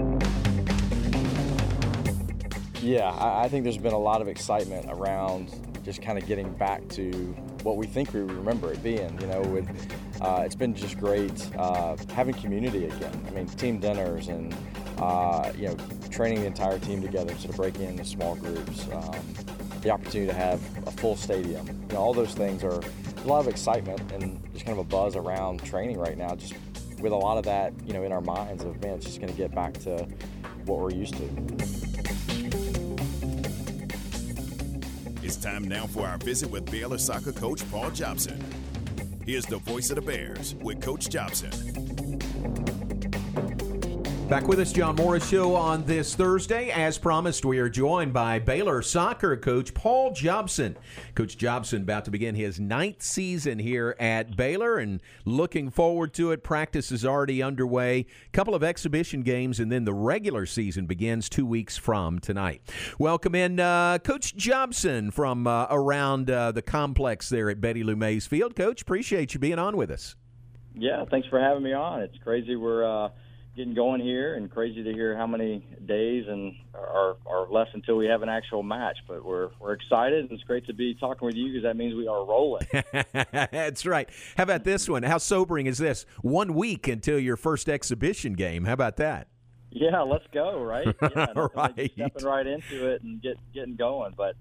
[2.83, 6.53] Yeah, I, I think there's been a lot of excitement around just kind of getting
[6.55, 7.13] back to
[7.63, 9.17] what we think we remember it being.
[9.21, 9.69] You know, with
[10.21, 13.25] uh, it's been just great uh, having community again.
[13.29, 14.53] I mean, team dinners and
[14.99, 15.77] uh, you know
[16.11, 18.89] training the entire team together instead of breaking into small groups.
[18.93, 19.21] Um,
[19.83, 21.65] the opportunity to have a full stadium.
[21.69, 24.89] You know, all those things are a lot of excitement and just kind of a
[24.89, 26.35] buzz around training right now.
[26.35, 26.55] Just
[27.05, 29.31] with a lot of that, you know, in our minds of man, it's just going
[29.31, 30.09] to get back to
[30.65, 31.25] what we're used to.
[35.23, 38.43] It's time now for our visit with Baylor soccer coach Paul Jobson.
[39.27, 41.84] Here's the voice of the Bears with Coach Jobson.
[44.35, 46.71] Back with us, John Morris Show on this Thursday.
[46.71, 50.77] As promised, we are joined by Baylor soccer coach Paul Jobson.
[51.15, 56.33] Coach Jobson about to begin his ninth season here at Baylor and looking forward to
[56.33, 56.43] it.
[56.43, 58.01] Practice is already underway.
[58.01, 62.61] A Couple of exhibition games, and then the regular season begins two weeks from tonight.
[62.99, 67.95] Welcome in, uh, Coach Jobson from uh, around uh, the complex there at Betty Lou
[67.95, 68.57] Mays Field.
[68.57, 70.17] Coach, appreciate you being on with us.
[70.75, 72.01] Yeah, thanks for having me on.
[72.01, 73.11] It's crazy we're uh,
[73.57, 77.97] getting going here, and crazy to hear how many days and are, are left until
[77.97, 78.97] we have an actual match.
[79.07, 81.95] But we're we're excited, and it's great to be talking with you because that means
[81.95, 82.67] we are rolling.
[83.33, 84.09] That's right.
[84.37, 85.03] How about this one?
[85.03, 86.07] How sobering is this?
[86.23, 88.65] One week until your first exhibition game.
[88.65, 89.29] How about that?
[89.71, 90.63] Yeah, let's go.
[90.63, 90.87] Right.
[91.17, 91.93] Yeah, right.
[91.95, 94.37] Stepping right into it and get getting going, but.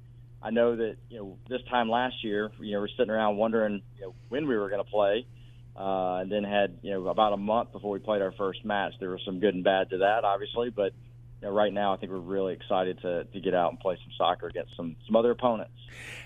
[0.46, 3.82] I know that you know this time last year, you know, we're sitting around wondering
[3.96, 5.26] you know, when we were going to play,
[5.76, 8.94] uh, and then had you know about a month before we played our first match.
[9.00, 10.94] There was some good and bad to that, obviously, but
[11.42, 13.96] you know, right now I think we're really excited to to get out and play
[13.96, 15.74] some soccer against some some other opponents.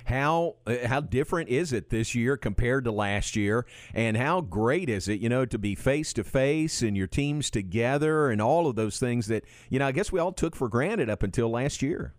[0.06, 4.90] How uh, how different is it this year compared to last year, and how great
[4.90, 8.68] is it, you know, to be face to face and your teams together and all
[8.68, 11.50] of those things that you know I guess we all took for granted up until
[11.50, 12.14] last year.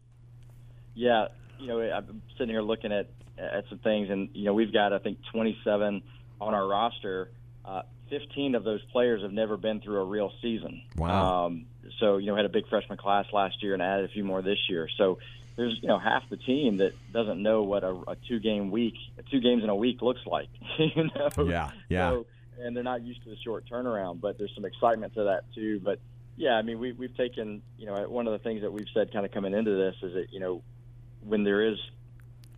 [0.95, 1.29] Yeah,
[1.61, 4.93] you know, I'm sitting here looking at at some things, and you know, we've got
[4.93, 6.03] I think 27
[6.41, 7.31] on our roster.
[7.65, 10.83] Uh, 15 of those players have never been through a real season.
[10.97, 11.47] Wow.
[11.47, 11.67] Um,
[11.99, 14.41] so you know, had a big freshman class last year and added a few more
[14.41, 14.89] this year.
[14.97, 15.19] So
[15.57, 18.95] there's you know half the team that doesn't know what a, a two game week,
[19.31, 20.49] two games in a week looks like.
[20.79, 21.45] you know.
[21.45, 21.71] Yeah.
[21.89, 22.11] Yeah.
[22.11, 22.27] So,
[22.61, 25.81] and they're not used to the short turnaround, but there's some excitement to that too.
[25.81, 26.01] But
[26.39, 29.13] yeah, I mean, we, we've taken, you know, one of the things that we've said
[29.13, 30.63] kind of coming into this is that, you know,
[31.25, 31.79] when there is,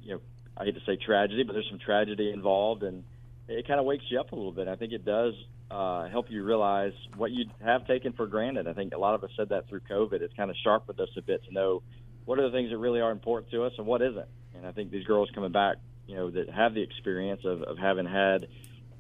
[0.03, 0.21] you know,
[0.57, 3.05] I hate to say tragedy, but there's some tragedy involved, and
[3.51, 4.69] it kind of wakes you up a little bit.
[4.69, 5.35] I think it does
[5.71, 8.69] uh, help you realize what you have taken for granted.
[8.69, 10.21] I think a lot of us said that through COVID.
[10.21, 11.83] It's kind of sharpened us a bit to know
[12.25, 14.29] what are the things that really are important to us and what isn't.
[14.55, 17.77] And I think these girls coming back, you know, that have the experience of, of
[17.77, 18.47] having had,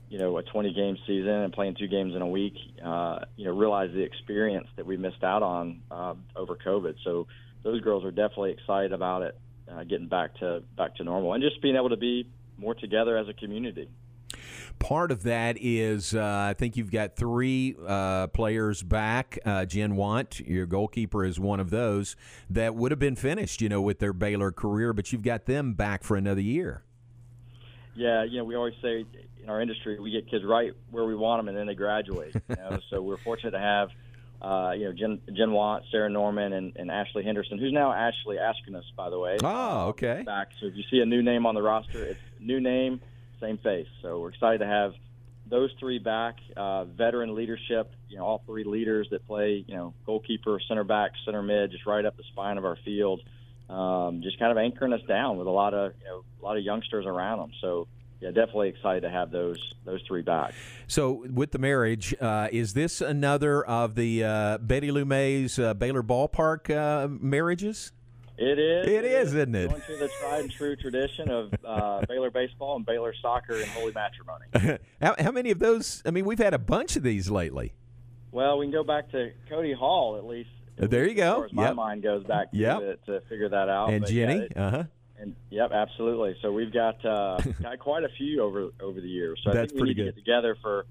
[0.08, 3.44] you know, a 20 game season and playing two games in a week, uh, you
[3.44, 6.96] know, realize the experience that we missed out on uh, over COVID.
[7.04, 7.28] So
[7.62, 9.38] those girls are definitely excited about it,
[9.70, 12.26] uh, getting back to back to normal and just being able to be
[12.58, 13.88] more together as a community.
[14.80, 19.38] Part of that is uh, I think you've got three uh, players back.
[19.44, 22.16] Uh, Jen Watt, your goalkeeper, is one of those
[22.48, 25.74] that would have been finished, you know, with their Baylor career, but you've got them
[25.74, 26.82] back for another year.
[27.94, 29.04] Yeah, you know, we always say
[29.42, 32.34] in our industry we get kids right where we want them, and then they graduate.
[32.34, 32.78] You know?
[32.90, 33.90] so we're fortunate to have
[34.42, 38.36] uh, you know, Jen, Jen Watt, Sarah Norman, and, and Ashley Henderson, who's now Ashley
[38.36, 39.36] Askenis, by the way.
[39.42, 40.22] Oh, okay.
[40.24, 40.48] Back.
[40.60, 43.00] So if you see a new name on the roster, it's new name,
[43.40, 43.88] same face.
[44.02, 44.92] So we're excited to have
[45.46, 46.36] those three back.
[46.56, 51.12] Uh, veteran leadership, you know, all three leaders that play, you know, goalkeeper, center back,
[51.24, 53.20] center mid, just right up the spine of our field.
[53.68, 56.56] Um, just kind of anchoring us down with a lot of, you know, a lot
[56.56, 57.52] of youngsters around them.
[57.60, 57.86] So
[58.20, 60.52] yeah, definitely excited to have those those three back.
[60.86, 65.72] So, with the marriage, uh, is this another of the uh, Betty Lou Mays uh,
[65.74, 67.92] Baylor Ballpark uh, marriages?
[68.42, 68.86] It is.
[68.86, 69.68] It is, isn't it?
[69.68, 73.66] Going through the tried and true tradition of uh, Baylor baseball and Baylor soccer and
[73.66, 74.78] holy matrimony.
[75.02, 76.02] how, how many of those?
[76.06, 77.74] I mean, we've had a bunch of these lately.
[78.32, 80.48] Well, we can go back to Cody Hall at least.
[80.78, 81.36] At there least you as go.
[81.36, 82.78] far as my mind goes back to, Yep.
[82.80, 83.90] to, to figure that out.
[83.90, 84.84] And But, Jenny, it- uh huh.
[85.18, 86.34] And yep, absolutely.
[86.40, 89.38] So we've got uh, got quite a few over over the years.
[89.44, 90.86] So I That's think we pretty need to get together for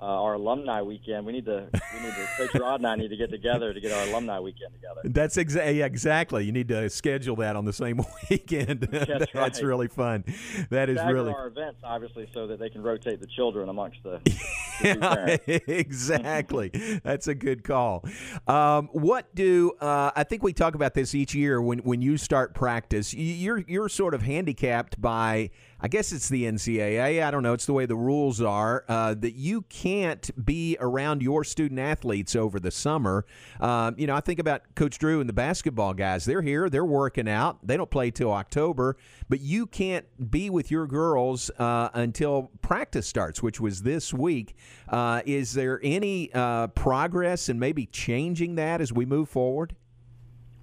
[0.00, 1.26] uh, our alumni weekend.
[1.26, 3.80] We need to we need to Coach Rod and I need to get together to
[3.80, 5.02] get our alumni weekend together.
[5.04, 6.44] That's exa- yeah, exactly.
[6.44, 8.80] You need to schedule that on the same weekend.
[8.90, 9.62] That's right.
[9.62, 10.24] really fun.
[10.70, 14.02] That is Stagger really our events obviously so that they can rotate the children amongst
[14.02, 14.20] the.
[14.24, 14.40] the
[14.82, 15.44] Yeah, parents.
[15.68, 16.70] exactly.
[17.04, 18.02] That's a good call.
[18.46, 22.16] Um, what do uh, I think we talk about this each year when when you
[22.16, 23.12] start practice?
[23.12, 25.50] You're you're sort of handicapped by.
[25.82, 27.22] I guess it's the NCAA.
[27.22, 27.54] I don't know.
[27.54, 32.36] It's the way the rules are uh, that you can't be around your student athletes
[32.36, 33.24] over the summer.
[33.60, 36.26] Um, you know, I think about Coach Drew and the basketball guys.
[36.26, 36.68] They're here.
[36.68, 37.66] They're working out.
[37.66, 38.98] They don't play till October,
[39.30, 44.54] but you can't be with your girls uh, until practice starts, which was this week.
[44.88, 49.74] Uh, is there any uh, progress in maybe changing that as we move forward?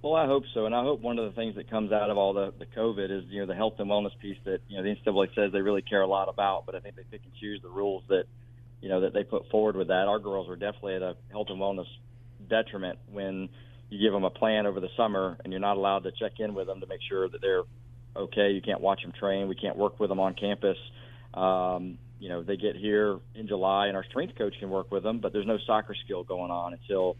[0.02, 2.16] Well, I hope so, and I hope one of the things that comes out of
[2.16, 4.84] all the, the COVID is you know the health and wellness piece that you know
[4.84, 7.32] the NCAA says they really care a lot about, but I think they pick and
[7.40, 8.24] choose the rules that
[8.80, 10.06] you know that they put forward with that.
[10.06, 11.88] Our girls are definitely at a health and wellness
[12.48, 13.48] detriment when
[13.90, 16.54] you give them a plan over the summer and you're not allowed to check in
[16.54, 17.64] with them to make sure that they're
[18.16, 18.50] okay.
[18.50, 19.48] You can't watch them train.
[19.48, 20.76] We can't work with them on campus.
[21.34, 25.02] Um, you know, they get here in July and our strength coach can work with
[25.02, 27.16] them, but there's no soccer skill going on until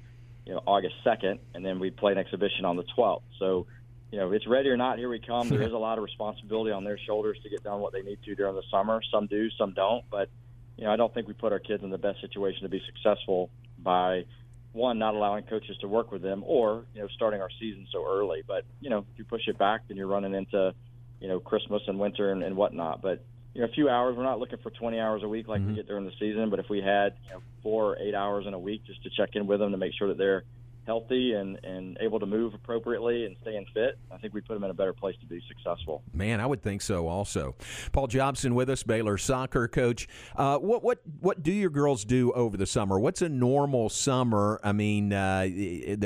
[0.48, 3.20] you know August 2nd, and then we play an exhibition on the 12th.
[3.38, 3.66] So,
[4.10, 4.98] you know, it's ready or not.
[4.98, 5.50] Here we come.
[5.50, 8.18] There is a lot of responsibility on their shoulders to get done what they need
[8.24, 9.02] to during the summer.
[9.12, 10.04] Some do, some don't.
[10.10, 10.30] But
[10.78, 12.80] you know, I don't think we put our kids in the best situation to be
[12.86, 14.24] successful by
[14.72, 18.06] one not allowing coaches to work with them, or you know, starting our season so
[18.10, 18.42] early.
[18.46, 20.72] But you know, if you push it back, then you're running into
[21.20, 23.02] you know Christmas and winter and, and whatnot.
[23.02, 23.22] But
[23.58, 24.16] you know, a few hours.
[24.16, 26.60] We're not looking for 20 hours a week like we get during the season, but
[26.60, 29.30] if we had you know, four or eight hours in a week just to check
[29.32, 30.44] in with them to make sure that they're
[30.86, 34.62] healthy and, and able to move appropriately and staying fit, I think we put them
[34.62, 36.04] in a better place to be successful.
[36.14, 37.08] Man, I would think so.
[37.08, 37.56] Also,
[37.90, 40.06] Paul Jobson with us, Baylor soccer coach.
[40.36, 43.00] Uh, what what what do your girls do over the summer?
[43.00, 44.60] What's a normal summer?
[44.62, 45.48] I mean, uh,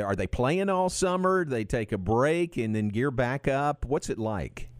[0.02, 1.44] are they playing all summer?
[1.44, 3.84] Do they take a break and then gear back up?
[3.84, 4.70] What's it like?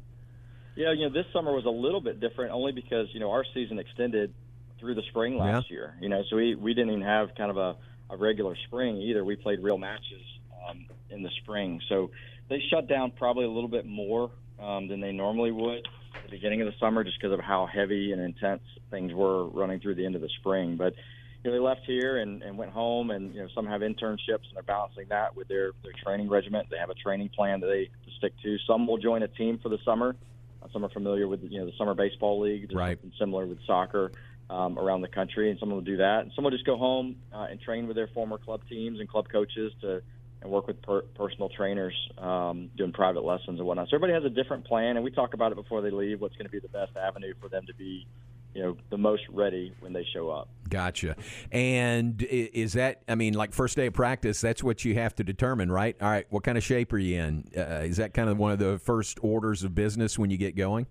[0.75, 3.45] Yeah, you know, this summer was a little bit different only because, you know, our
[3.53, 4.33] season extended
[4.81, 5.95] through the spring last year.
[6.01, 7.77] You know, so we, we didn't even have kind of a,
[8.11, 9.25] a regular spring either.
[9.25, 10.23] We played real matches
[10.69, 11.81] um, in the spring.
[11.89, 12.11] So
[12.49, 14.31] they shut down probably a little bit more
[14.61, 17.67] um, than they normally would at the beginning of the summer just because of how
[17.73, 20.77] heavy and intense things were running through the end of the spring.
[20.77, 20.95] But
[21.43, 24.47] you know, they left here and, and went home, and you know, some have internships
[24.49, 26.69] and they're balancing that with their their training regiment.
[26.71, 28.57] They have a training plan that they stick to.
[28.67, 30.15] Some will join a team for the summer.
[30.63, 32.69] Uh, Some are familiar with you know the summer baseball league.
[32.69, 32.99] There's Right.
[32.99, 34.13] something similar with soccer
[34.51, 36.21] um, around the country, and some will do that.
[36.23, 39.09] And some will just go home uh, and train with their former club teams and
[39.09, 40.03] club coaches to
[40.43, 43.89] and work with per- personal trainers um, doing private lessons and whatnot.
[43.89, 46.21] So everybody has a different plan, and we talk about it before they leave.
[46.21, 48.09] What's going to be the best avenue for them to be,
[48.55, 50.49] you know, the most ready when they show up.
[50.69, 51.17] Gotcha.
[51.51, 53.03] And is that?
[53.09, 55.97] I mean, like first day of practice, that's what you have to determine, right?
[56.01, 57.45] All right, what kind of shape are you in?
[57.57, 60.57] Uh, is that kind of one of the first orders of business when you get
[60.57, 60.87] going?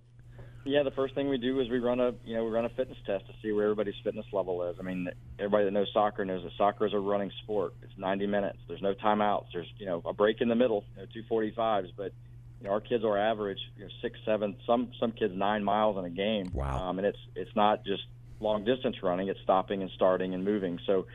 [0.64, 2.70] Yeah, the first thing we do is we run a you know we run a
[2.70, 4.76] fitness test to see where everybody's fitness level is.
[4.80, 5.08] I mean,
[5.40, 7.74] everybody that knows soccer knows that soccer is a running sport.
[7.82, 8.60] It's 90 minutes.
[8.68, 9.46] There's no timeouts.
[9.54, 12.14] There's you know a break in the middle, you know, two 45s, but
[12.62, 15.98] you know our kids are average you know six, seven, some some kids nine miles
[15.98, 16.52] in a game.
[16.54, 16.90] Wow.
[16.90, 18.04] Um, and it's it's not just
[18.40, 19.28] long distance running.
[19.28, 20.80] It's stopping and starting and moving.
[20.86, 21.08] So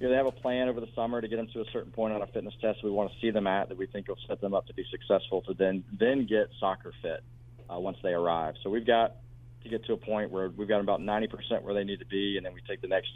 [0.00, 1.90] you know, they have a plan over the summer to get them to a certain
[1.90, 4.16] point on a fitness test we want to see them at that we think will
[4.28, 7.22] set them up to be successful to then then get soccer fit
[7.70, 8.54] uh, once they arrive.
[8.62, 9.16] So we've got
[9.62, 12.36] to get to a point where we've got about 90% where they need to be,
[12.36, 13.10] and then we take the next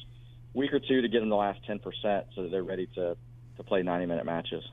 [0.54, 1.80] week or two to get them the last 10%
[2.34, 3.16] so that they're ready to,
[3.56, 4.64] to play 90 minute matches.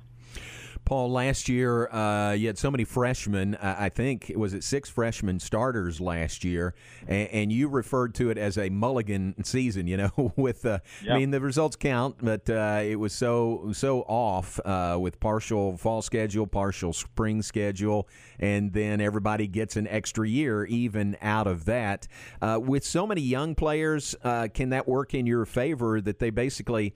[0.90, 3.54] Paul, last year uh, you had so many freshmen.
[3.54, 6.74] Uh, I think was it six freshman starters last year,
[7.08, 9.86] and, and, you referred to it as a mulligan season.
[9.86, 11.14] You know, with uh, yep.
[11.14, 15.78] I mean the results count, but uh, it was so so off uh, with partial
[15.78, 18.10] fall schedule, partial spring schedule,
[18.40, 22.08] and then everybody gets an extra year even out of that.
[22.42, 24.16] Uh, with so many young players,
[24.56, 26.02] can that work in your favor?
[26.02, 26.96] That they basically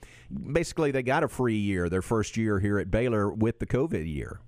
[0.52, 3.83] basically they got a free year their first year here at Baylor with the coach
[3.84, 4.40] COVID year.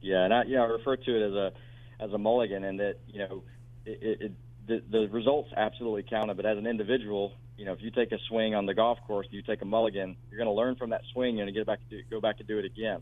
[0.00, 1.52] Yeah, and I, you know, I refer to it as a
[2.00, 3.42] as a mulligan, and that you know,
[3.86, 4.32] it, it,
[4.66, 6.36] the, the results absolutely counted.
[6.36, 9.26] But as an individual, you know, if you take a swing on the golf course,
[9.30, 11.36] you take a mulligan, you're going to learn from that swing.
[11.36, 13.00] To get back to go back to do it again.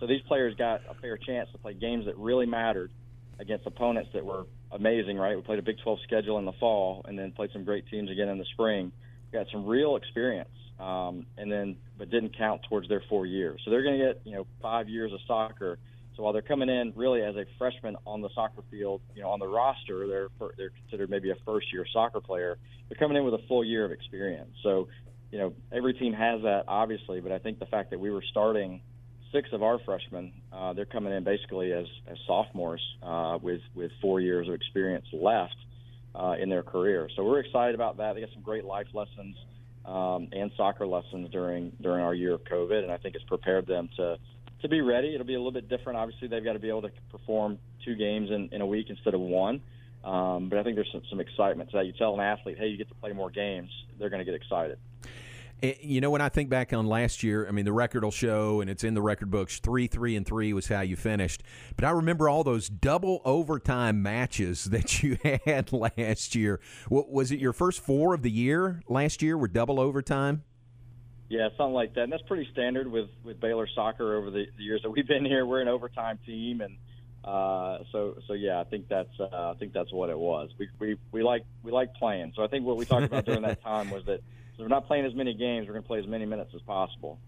[0.00, 2.90] So these players got a fair chance to play games that really mattered
[3.38, 5.16] against opponents that were amazing.
[5.16, 7.86] Right, we played a Big 12 schedule in the fall, and then played some great
[7.88, 8.92] teams again in the spring.
[9.30, 10.50] We got some real experience
[10.82, 13.60] um, and then but didn't count towards their four years.
[13.64, 15.78] So they're going to get you know five years of soccer.
[16.16, 19.30] So while they're coming in really as a freshman on the soccer field, you know,
[19.30, 22.58] on the roster, they're they're considered maybe a first year soccer player.
[22.88, 24.50] They're coming in with a full year of experience.
[24.62, 24.88] So,
[25.30, 28.24] you know, every team has that obviously, but I think the fact that we were
[28.30, 28.80] starting
[29.32, 33.92] six of our freshmen, uh, they're coming in basically as, as sophomores uh, with with
[34.02, 35.56] four years of experience left
[36.14, 37.08] uh, in their career.
[37.16, 38.14] So we're excited about that.
[38.14, 39.36] They got some great life lessons
[39.84, 43.66] um, and soccer lessons during during our year of COVID, and I think it's prepared
[43.66, 44.18] them to
[44.62, 45.14] to be ready.
[45.14, 45.98] It'll be a little bit different.
[45.98, 49.14] Obviously, they've got to be able to perform two games in, in a week instead
[49.14, 49.60] of one.
[50.04, 51.86] Um, but I think there's some, some excitement to that.
[51.86, 54.34] You tell an athlete, hey, you get to play more games, they're going to get
[54.34, 54.78] excited.
[55.62, 58.10] Eh, you know, when I think back on last year, I mean, the record will
[58.10, 59.60] show, and it's in the record books.
[59.60, 61.42] Three, three, and three was how you finished.
[61.76, 66.60] But I remember all those double overtime matches that you had last year.
[66.88, 69.38] What, was it your first four of the year last year?
[69.38, 70.42] Were double overtime?
[71.28, 72.02] Yeah, something like that.
[72.02, 75.24] And that's pretty standard with with Baylor soccer over the, the years that we've been
[75.24, 75.46] here.
[75.46, 76.76] We're an overtime team, and
[77.24, 80.50] uh, so so yeah, I think that's uh, I think that's what it was.
[80.58, 82.34] We we we like we like playing.
[82.36, 84.20] So I think what we talked about during that time was that
[84.56, 85.66] so we're not playing as many games.
[85.66, 87.18] We're going to play as many minutes as possible.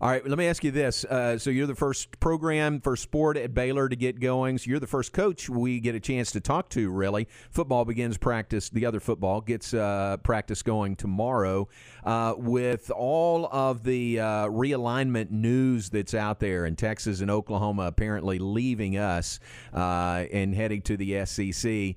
[0.00, 1.04] All right, let me ask you this.
[1.04, 4.58] Uh, so you're the first program, first sport at Baylor to get going.
[4.58, 6.90] So you're the first coach we get a chance to talk to.
[6.90, 8.68] Really, football begins practice.
[8.68, 11.68] The other football gets uh, practice going tomorrow.
[12.04, 17.84] Uh, with all of the uh, realignment news that's out there, and Texas and Oklahoma
[17.84, 19.38] apparently leaving us
[19.72, 21.96] uh, and heading to the SEC.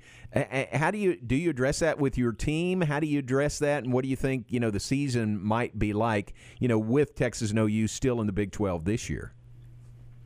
[0.73, 2.81] How do you do you address that with your team?
[2.81, 5.77] How do you address that, and what do you think you know the season might
[5.77, 6.33] be like?
[6.59, 9.33] You know, with Texas and OU still in the Big Twelve this year.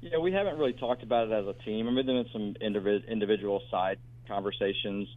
[0.02, 1.88] Yeah, we haven't really talked about it as a team.
[1.88, 2.56] I mean, there been some
[3.08, 5.08] individual side conversations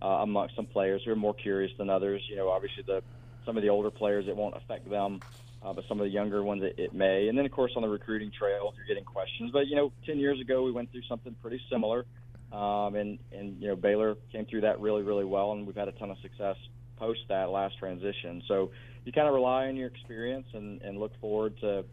[0.00, 2.22] uh, amongst some players who are more curious than others.
[2.28, 3.02] You know, obviously the
[3.44, 5.20] some of the older players it won't affect them,
[5.62, 7.28] uh, but some of the younger ones it, it may.
[7.28, 9.50] And then of course on the recruiting trail, you're getting questions.
[9.52, 12.04] But you know, ten years ago we went through something pretty similar.
[12.52, 15.88] Um, and, and, you know, Baylor came through that really, really well, and we've had
[15.88, 16.56] a ton of success
[16.96, 18.42] post that last transition.
[18.48, 18.70] So
[19.04, 21.84] you kind of rely on your experience and, and look forward to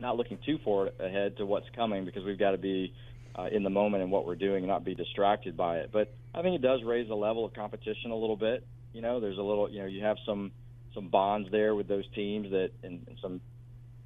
[0.00, 2.92] not looking too far ahead to what's coming because we've got to be
[3.36, 5.90] uh, in the moment and what we're doing and not be distracted by it.
[5.92, 8.66] But I think it does raise the level of competition a little bit.
[8.92, 10.52] You know, there's a little, you know, you have some
[10.94, 13.40] some bonds there with those teams that and, and some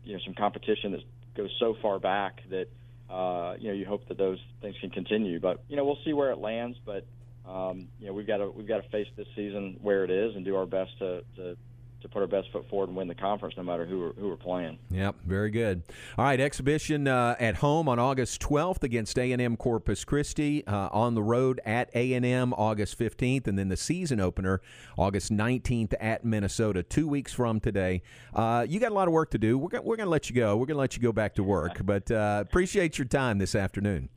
[0.05, 1.01] you know some competition that
[1.37, 2.67] goes so far back that
[3.11, 5.41] uh, you know, you hope that those things can continue.
[5.41, 6.77] But you know, we'll see where it lands.
[6.85, 7.07] But
[7.49, 10.37] um, you know, we've got to we've got to face this season where it is
[10.37, 11.57] and do our best to, to
[12.03, 14.29] to put our best foot forward and win the conference, no matter who we're, who
[14.29, 14.79] we're playing.
[14.91, 15.83] Yep, very good.
[16.17, 20.67] All right, exhibition uh, at home on August 12th against A&M Corpus Christi.
[20.67, 24.61] Uh, on the road at A&M August 15th, and then the season opener
[24.97, 26.83] August 19th at Minnesota.
[26.83, 28.03] Two weeks from today.
[28.35, 29.59] Uh, you got a lot of work to do.
[29.59, 30.57] We're, we're going to let you go.
[30.57, 33.55] We're going to let you go back to work, but uh, appreciate your time this
[33.55, 34.09] afternoon.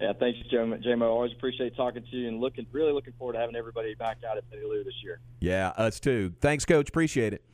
[0.00, 1.02] Yeah, thanks, JMO.
[1.02, 4.38] Always appreciate talking to you and looking really looking forward to having everybody back out
[4.38, 5.20] at Betty Lou this year.
[5.40, 6.32] Yeah, us too.
[6.40, 6.88] Thanks, Coach.
[6.88, 7.44] Appreciate it.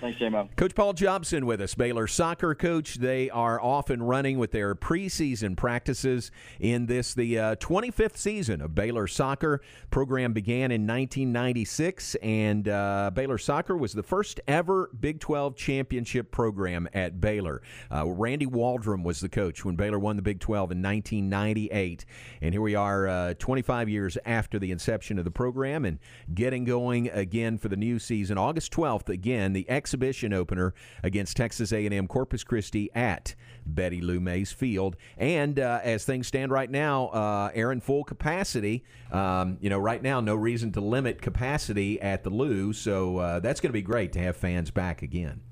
[0.00, 0.50] Thanks, J-Mo.
[0.56, 2.96] Coach Paul Jobson with us, Baylor soccer coach.
[2.96, 8.60] They are off and running with their preseason practices in this, the uh, 25th season
[8.60, 9.62] of Baylor soccer.
[9.90, 16.30] Program began in 1996, and uh, Baylor soccer was the first ever Big 12 championship
[16.30, 17.62] program at Baylor.
[17.90, 22.04] Uh, Randy Waldrum was the coach when Baylor won the Big 12 in 1998,
[22.42, 25.98] and here we are, uh, 25 years after the inception of the program, and
[26.34, 29.08] getting going again for the new season, August 12th.
[29.08, 30.72] Again, the X exhibition opener
[31.02, 33.34] against Texas A&M Corpus Christi at
[33.66, 34.96] Betty Lou Mays Field.
[35.18, 38.82] And uh, as things stand right now, uh, Aaron, full capacity.
[39.12, 43.40] Um, you know, right now, no reason to limit capacity at the Lou, so uh,
[43.40, 45.42] that's going to be great to have fans back again.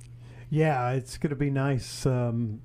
[0.49, 2.63] Yeah, it's going to be nice um,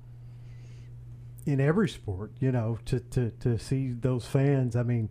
[1.44, 4.74] in every sport, you know, to, to, to see those fans.
[4.74, 5.10] I mean,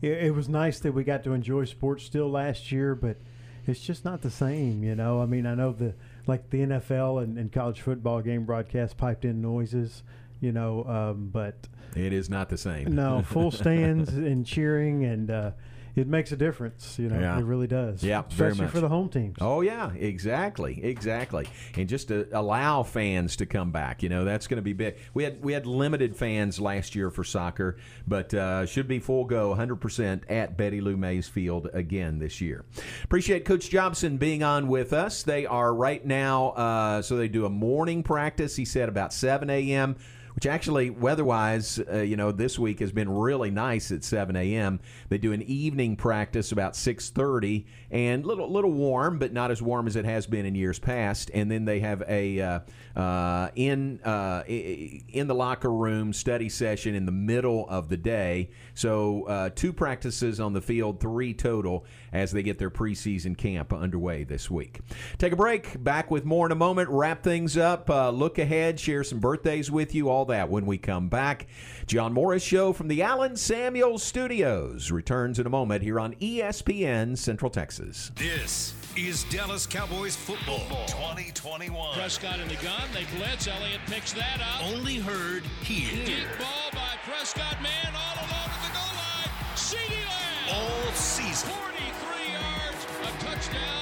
[0.00, 3.18] it, it was nice that we got to enjoy sports still last year, but–
[3.70, 5.20] it's just not the same, you know.
[5.20, 5.94] I mean, I know the
[6.26, 10.02] like the NFL and, and college football game broadcast piped in noises,
[10.40, 12.94] you know, um, but it is not the same.
[12.94, 15.30] No, full stands and cheering and.
[15.30, 15.50] Uh,
[15.96, 16.98] it makes a difference.
[16.98, 17.38] You know, yeah.
[17.38, 18.02] it really does.
[18.02, 19.36] Yeah, especially for the home teams.
[19.40, 21.46] Oh yeah, exactly, exactly.
[21.76, 24.96] And just to allow fans to come back, you know, that's going to be big.
[25.14, 27.76] We had we had limited fans last year for soccer,
[28.06, 32.40] but uh, should be full go, 100 percent at Betty Lou Mays Field again this
[32.40, 32.64] year.
[33.04, 35.22] Appreciate Coach Jobson being on with us.
[35.22, 38.56] They are right now, uh, so they do a morning practice.
[38.56, 39.96] He said about 7 a.m
[40.40, 44.80] which actually weather-wise, uh, you know, this week has been really nice at 7 a.m.
[45.10, 49.86] They do an evening practice about 6:30, and little little warm, but not as warm
[49.86, 51.30] as it has been in years past.
[51.34, 52.60] And then they have a uh,
[52.96, 58.48] uh, in uh, in the locker room study session in the middle of the day.
[58.72, 61.84] So uh, two practices on the field, three total,
[62.14, 64.80] as they get their preseason camp underway this week.
[65.18, 65.82] Take a break.
[65.84, 66.88] Back with more in a moment.
[66.88, 67.90] Wrap things up.
[67.90, 68.80] Uh, look ahead.
[68.80, 70.08] Share some birthdays with you.
[70.08, 71.46] All that when we come back.
[71.86, 77.16] John Morris Show from the Allen Samuels Studios returns in a moment here on ESPN
[77.16, 78.10] Central Texas.
[78.16, 81.94] This is Dallas Cowboys football, 2021.
[81.94, 82.82] Prescott in the gun.
[82.92, 83.46] They blitz.
[83.46, 84.66] Elliott picks that up.
[84.72, 86.04] Only heard here.
[86.04, 87.62] Deep ball by Prescott.
[87.62, 89.30] Man all alone at the goal line.
[89.54, 90.54] CeeDee Lamb.
[90.54, 91.50] All season.
[91.50, 93.79] 43 yards, a touchdown,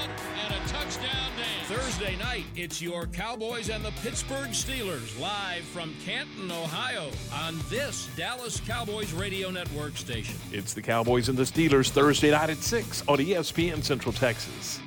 [1.69, 8.09] Thursday night, it's your Cowboys and the Pittsburgh Steelers live from Canton, Ohio, on this
[8.15, 10.33] Dallas Cowboys radio network station.
[10.51, 14.79] It's the Cowboys and the Steelers Thursday night at 6 on ESPN Central Texas.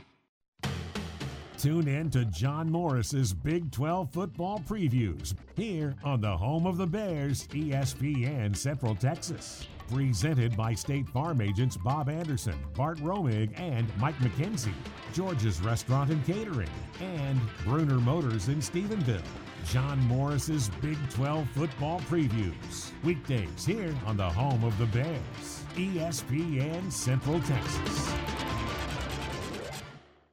[1.57, 6.87] Tune in to John Morris's Big 12 football previews here on the home of the
[6.89, 9.69] Bears, ESPN Central Texas.
[9.93, 14.73] Presented by State Farm agents Bob Anderson, Bart Romig, and Mike McKenzie.
[15.13, 16.71] George's Restaurant and Catering,
[17.01, 19.21] and Bruner Motors in Stephenville.
[19.67, 22.91] John Morris's Big 12 football previews.
[23.05, 28.22] Weekdays here on the home of the Bears, ESPN Central Texas.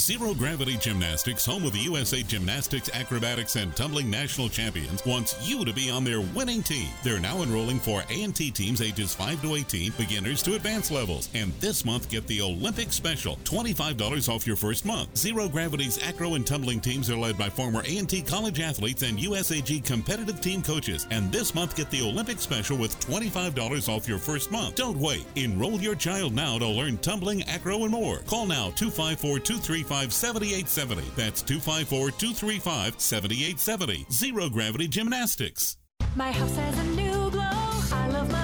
[0.00, 5.64] Zero Gravity Gymnastics, home of the USA Gymnastics, Acrobatics, and Tumbling National Champions, wants you
[5.64, 6.88] to be on their winning team.
[7.04, 11.28] They're now enrolling for A&T teams ages 5 to 18, beginners to advanced levels.
[11.34, 15.16] And this month, get the Olympic Special, $25 off your first month.
[15.16, 19.84] Zero Gravity's acro and tumbling teams are led by former A&T college athletes and USAG
[19.84, 21.06] competitive team coaches.
[21.12, 24.74] And this month, get the Olympic Special with $25 off your first month.
[24.74, 25.24] Don't wait.
[25.36, 28.18] Enroll your child now to learn tumbling, acro, and more.
[28.26, 29.38] Call now 254
[29.84, 31.02] 235 7870.
[31.14, 34.06] That's 254 235 7870.
[34.10, 35.76] Zero Gravity Gymnastics.
[36.16, 37.40] My house has a new glow.
[37.42, 38.43] I love my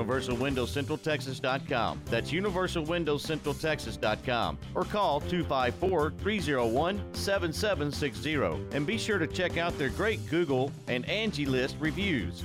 [0.03, 2.01] universalwindowscentraltexas.com.
[2.05, 4.57] That's universalwindowscentraltexas.com.
[4.75, 8.75] Or call 254 301 7760.
[8.75, 12.43] And be sure to check out their great Google and Angie List reviews.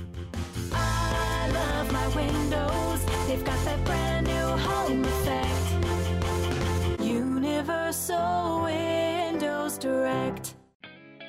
[0.71, 3.03] I love my windows.
[3.27, 7.01] They've got that brand new home effect.
[7.01, 10.55] Universal Windows Direct.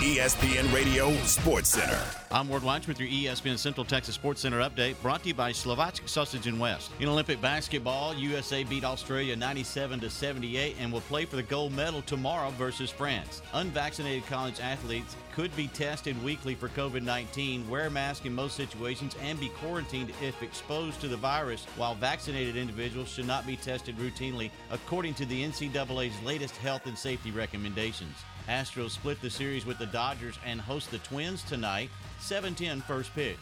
[0.00, 2.02] ESPN Radio Sports Center.
[2.30, 5.52] I'm Ward Watch with your ESPN Central Texas Sports Center update brought to you by
[5.52, 6.90] Slovacek Sausage and West.
[7.00, 11.74] In Olympic basketball, USA beat Australia 97 to 78 and will play for the gold
[11.74, 13.42] medal tomorrow versus France.
[13.52, 18.56] Unvaccinated college athletes could be tested weekly for COVID 19, wear a mask in most
[18.56, 23.54] situations, and be quarantined if exposed to the virus, while vaccinated individuals should not be
[23.54, 28.16] tested routinely, according to the NCAA's latest health and safety recommendations.
[28.48, 33.38] Astros split the series with the Dodgers and host the Twins tonight, 7-10 first pitch.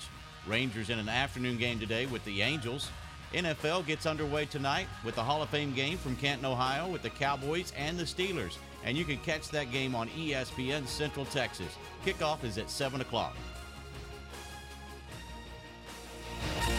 [0.46, 2.88] Rangers in an afternoon game today with the Angels.
[3.32, 7.10] NFL gets underway tonight with the Hall of Fame game from Canton, Ohio with the
[7.10, 8.56] Cowboys and the Steelers.
[8.84, 11.76] And you can catch that game on ESPN Central Texas.
[12.04, 13.36] Kickoff is at 7 o'clock.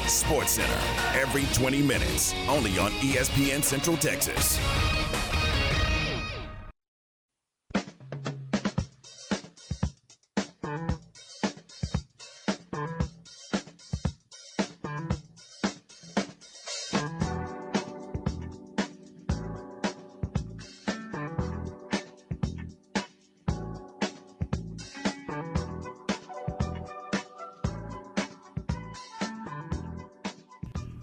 [0.07, 0.80] Sports Center
[1.13, 4.57] every 20 minutes, only on ESPN Central Texas.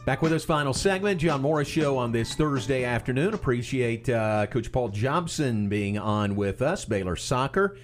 [0.07, 3.35] Back with us, final segment, John Morris Show on this Thursday afternoon.
[3.35, 6.85] Appreciate uh, Coach Paul Jobson being on with us.
[6.85, 7.77] Baylor Soccer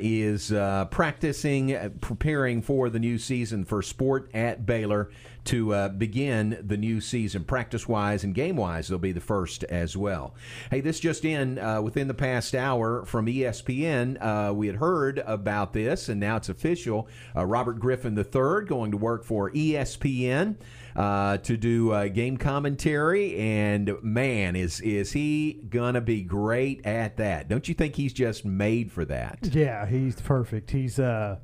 [0.00, 5.10] is uh, practicing, uh, preparing for the new season for sport at Baylor
[5.48, 7.42] to uh, begin the new season.
[7.42, 10.34] Practice wise and game wise, they'll be the first as well.
[10.70, 14.18] Hey, this just in uh, within the past hour from ESPN.
[14.20, 17.08] Uh, we had heard about this, and now it's official.
[17.34, 20.56] Uh, Robert Griffin III going to work for ESPN
[20.98, 27.16] uh, to do uh, game commentary, and man, is is he gonna be great at
[27.16, 27.48] that?
[27.48, 29.38] Don't you think he's just made for that?
[29.58, 30.70] Yeah, he's perfect.
[30.70, 31.38] He's uh,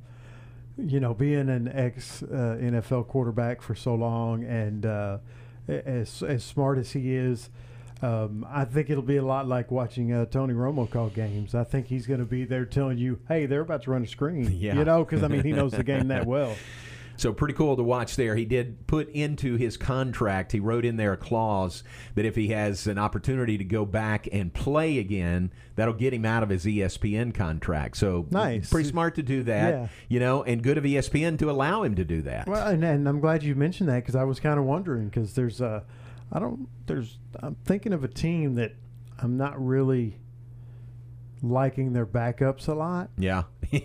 [0.77, 5.17] you know, being an ex uh, NFL quarterback for so long, and uh,
[5.67, 7.49] as as smart as he is.
[8.01, 11.55] Um, I think it'll be a lot like watching uh, Tony Romo call games.
[11.55, 14.07] I think he's going to be there telling you, "Hey, they're about to run a
[14.07, 14.75] screen." Yeah.
[14.75, 16.55] You know, because I mean, he knows the game that well.
[17.17, 18.35] So pretty cool to watch there.
[18.35, 21.83] He did put into his contract, he wrote in there a clause
[22.15, 26.25] that if he has an opportunity to go back and play again, that'll get him
[26.25, 27.97] out of his ESPN contract.
[27.97, 28.69] So Nice.
[28.69, 29.87] pretty smart to do that, Yeah.
[30.09, 32.47] you know, and good of ESPN to allow him to do that.
[32.47, 35.33] Well, and, and I'm glad you mentioned that because I was kind of wondering because
[35.35, 35.83] there's a,
[36.31, 38.73] I don't, there's, I'm thinking of a team that
[39.19, 40.19] I'm not really
[41.43, 43.09] liking their backups a lot.
[43.17, 43.43] Yeah.
[43.73, 43.77] I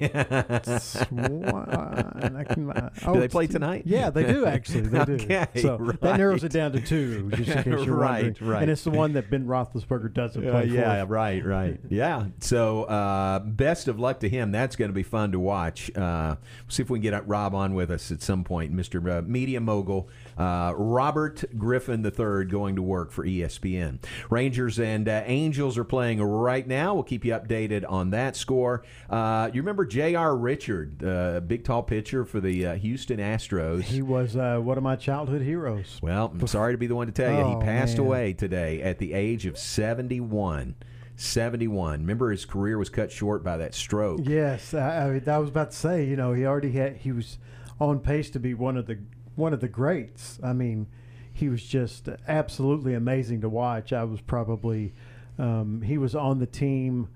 [2.48, 3.82] can- uh, Do they oh, play tonight?
[3.86, 4.82] Yeah, they do actually.
[4.82, 5.12] They do.
[5.14, 8.50] Okay, so that narrows it down to two, just in case you're Right, wondering.
[8.50, 8.62] right.
[8.62, 11.12] And it's the one that Ben Roethlisberger doesn't Uh, play yeah, for.
[11.12, 11.80] right, right.
[11.88, 12.26] Yeah.
[12.40, 14.52] So, uh, best of luck to him.
[14.52, 15.90] That's going to be fun to watch.
[15.96, 16.36] Uh,
[16.68, 18.74] see if we can get Rob on with us at some point.
[18.74, 19.18] Mr.
[19.18, 23.98] Uh, Media Mogul, uh, Robert Griffin III, going to work for ESPN.
[24.30, 26.94] Rangers and uh, Angels are playing right now.
[26.94, 28.84] We'll keep you updated on that score.
[29.08, 30.36] Uh, you remember J.R.
[30.36, 33.82] Richard, uh, big tall pitcher for the uh, Houston Astros?
[33.82, 35.98] He was uh, one of my childhood heroes.
[36.02, 37.40] Well, I'm sorry to be the one to tell you.
[37.40, 38.06] Oh, he passed man.
[38.06, 40.74] away today at the age of 71.
[41.16, 42.00] 71.
[42.00, 44.20] Remember, his career was cut short by that stroke.
[44.24, 46.04] Yes, I, I, mean, I was about to say.
[46.06, 46.96] You know, he already had.
[46.96, 47.38] He was
[47.78, 48.98] on pace to be one of the
[49.36, 50.38] one of the greats.
[50.42, 50.86] I mean,
[51.32, 53.92] he was just absolutely amazing to watch.
[53.92, 54.92] I was probably
[55.38, 57.08] um, he was on the team.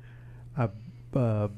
[0.56, 0.68] Uh,
[1.16, 1.48] uh,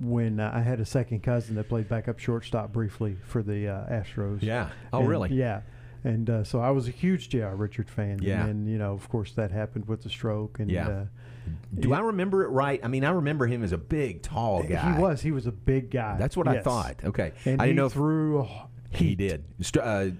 [0.00, 3.86] when uh, I had a second cousin that played backup shortstop briefly for the uh,
[3.90, 4.42] Astros.
[4.42, 4.70] Yeah.
[4.92, 5.30] Oh, And- really?
[5.32, 5.60] Yeah.
[6.06, 7.56] And uh, so I was a huge J.R.
[7.56, 8.18] Richard fan.
[8.20, 8.44] Yeah.
[8.44, 10.58] And you know, of course, that happened with the stroke.
[10.58, 10.88] And Yeah.
[10.88, 11.04] uh,
[11.80, 12.78] Do I remember it right?
[12.84, 14.94] I mean, I remember him as a big, tall guy.
[14.94, 15.22] He was.
[15.22, 16.16] He was a big guy.
[16.18, 16.96] That's what I thought.
[17.04, 17.32] Okay.
[17.46, 18.46] And I didn't he know if threw.
[18.96, 19.44] He did.
[19.76, 20.10] Uh, uh,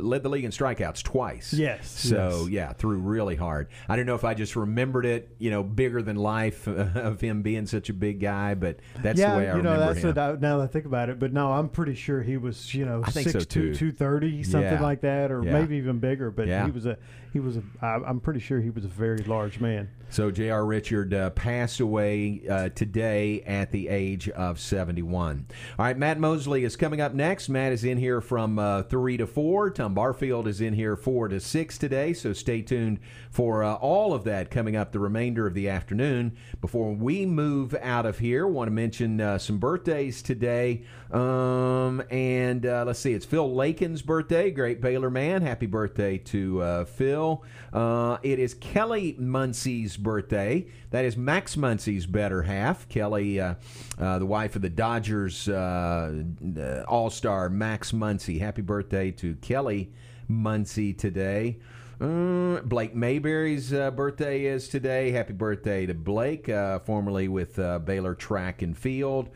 [0.00, 1.52] led the league in strikeouts twice.
[1.52, 2.48] Yes, So yes.
[2.50, 3.68] yeah, threw really hard.
[3.88, 7.42] I don't know if I just remembered it, you know, bigger than life of him
[7.42, 10.04] being such a big guy, but that's yeah, the way I you know, remember that's
[10.04, 10.08] him.
[10.08, 11.18] what I, now that I think about it.
[11.18, 13.44] But no, I'm pretty sure he was, you know, I think so, 6'2",
[13.76, 14.80] 230, something Yeah.
[14.82, 15.52] like that, or Yeah.
[15.52, 16.30] maybe even bigger.
[16.30, 16.98] But he was a,
[17.32, 17.62] he was a.
[17.82, 19.88] I, I'm pretty sure he was a very large man.
[20.08, 20.64] So J.R.
[20.64, 25.46] Richard uh, passed away uh, today at the age of 71.
[25.78, 27.48] All right, Matt Mosley is coming up next.
[27.48, 29.70] Matt is in here from uh, 3 to 4.
[29.70, 33.00] Tom Barfield is in here 4 to 6 today, so stay tuned
[33.30, 36.36] for uh, all of that coming up the remainder of the afternoon.
[36.60, 40.84] Before we move out of here, want to mention uh, some birthdays today.
[41.10, 45.42] Um, and uh, let's see, it's Phil Lakin's birthday, great Baylor man.
[45.42, 46.84] Happy birthday to uh,
[47.16, 47.42] Phil.
[47.72, 50.66] Uh, it is Kelly Muncy's birthday.
[50.90, 52.86] That is Max Muncy's better half.
[52.90, 53.54] Kelly, uh,
[53.98, 56.22] uh, the wife of the Dodgers uh,
[56.58, 58.38] uh, All Star Max Muncy.
[58.38, 59.92] Happy birthday to Kelly
[60.30, 61.58] Muncy today.
[61.98, 65.10] Uh, Blake Mayberry's uh, birthday is today.
[65.10, 69.30] Happy birthday to Blake, uh, formerly with uh, Baylor Track and Field.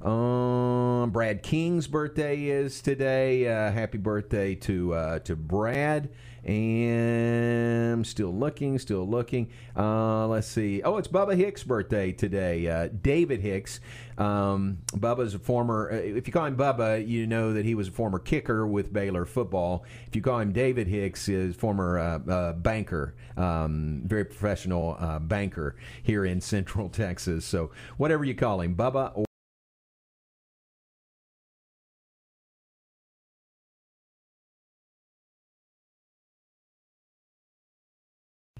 [0.00, 3.46] Um, Brad King's birthday is today.
[3.46, 6.10] Uh, happy birthday to to Brad.
[6.46, 9.50] And still looking, still looking.
[9.76, 10.80] Uh, let's see.
[10.82, 12.68] Oh, it's Bubba Hicks' birthday today.
[12.68, 13.80] Uh, David Hicks.
[14.16, 15.90] Um, Bubba's a former.
[15.92, 18.92] Uh, if you call him Bubba, you know that he was a former kicker with
[18.92, 19.84] Baylor football.
[20.06, 25.18] If you call him David Hicks, is former uh, uh, banker, um, very professional uh,
[25.18, 25.74] banker
[26.04, 27.44] here in Central Texas.
[27.44, 29.25] So whatever you call him, Bubba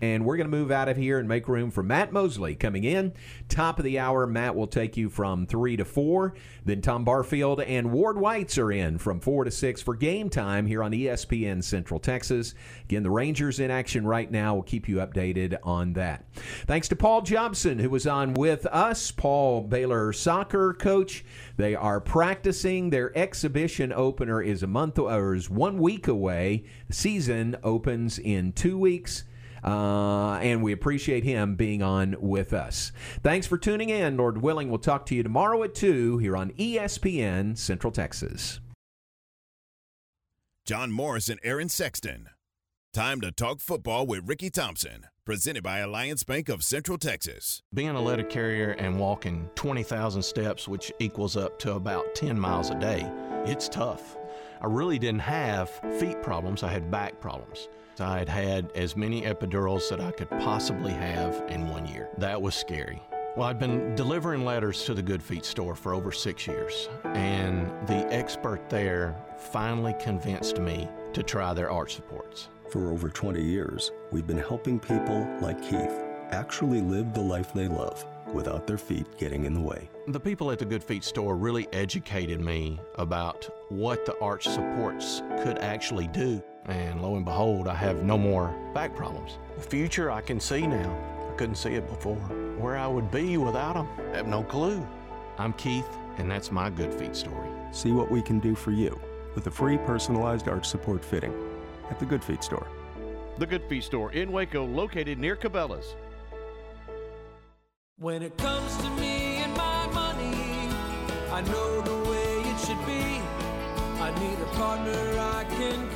[0.03, 2.85] And we're going to move out of here and make room for Matt Mosley coming
[2.85, 3.15] in.
[3.49, 6.35] Top of the hour, Matt will take you from 3 to 4.
[6.67, 10.67] Then Tom Barfield and Ward Whites are in from 4 to 6 for game time
[10.67, 12.53] here on ESPN Central Texas.
[12.85, 14.53] Again, the Rangers in action right now.
[14.53, 16.27] We'll keep you updated on that.
[16.67, 19.11] Thanks to Paul Jobson, who was on with us.
[19.11, 21.25] Paul Baylor soccer coach.
[21.57, 22.91] They are practicing.
[22.91, 26.65] Their exhibition opener is a month or is one week away.
[26.91, 29.25] Season opens in two weeks.
[29.65, 32.93] Uh, and we appreciate him being on with us.
[33.23, 34.17] Thanks for tuning in.
[34.17, 38.61] Lord willing, we'll talk to you tomorrow at 2 here on ESPN Central Texas.
[40.65, 42.29] John Morris and Aaron Sexton.
[42.93, 45.07] Time to talk football with Ricky Thompson.
[45.25, 47.63] Presented by Alliance Bank of Central Texas.
[47.75, 52.71] Being a letter carrier and walking 20,000 steps, which equals up to about 10 miles
[52.71, 53.09] a day,
[53.45, 54.17] it's tough.
[54.61, 57.69] I really didn't have feet problems, I had back problems.
[58.01, 62.09] I had had as many epidurals that I could possibly have in one year.
[62.19, 63.03] That was scary.
[63.37, 67.69] Well, I'd been delivering letters to the Good Feet store for over six years, and
[67.87, 69.15] the expert there
[69.53, 72.49] finally convinced me to try their arch supports.
[72.71, 77.69] For over 20 years, we've been helping people like Keith actually live the life they
[77.69, 79.89] love without their feet getting in the way.
[80.09, 85.23] The people at the Good Feet store really educated me about what the arch supports
[85.43, 86.43] could actually do.
[86.67, 89.39] And lo and behold, I have no more back problems.
[89.57, 90.97] The future I can see now.
[91.31, 92.17] I couldn't see it before.
[92.59, 94.87] Where I would be without them, I have no clue.
[95.39, 95.89] I'm Keith,
[96.19, 97.49] and that's my Good Feet story.
[97.71, 98.99] See what we can do for you
[99.35, 101.33] with a free personalized arch support fitting
[101.91, 102.67] at the Good Feet store.
[103.39, 105.95] The Good Feet Store in Waco, located near Cabela's.
[107.99, 110.71] When it comes to me and my money,
[111.31, 113.21] I know the way it should be.
[114.01, 115.89] I need a partner I can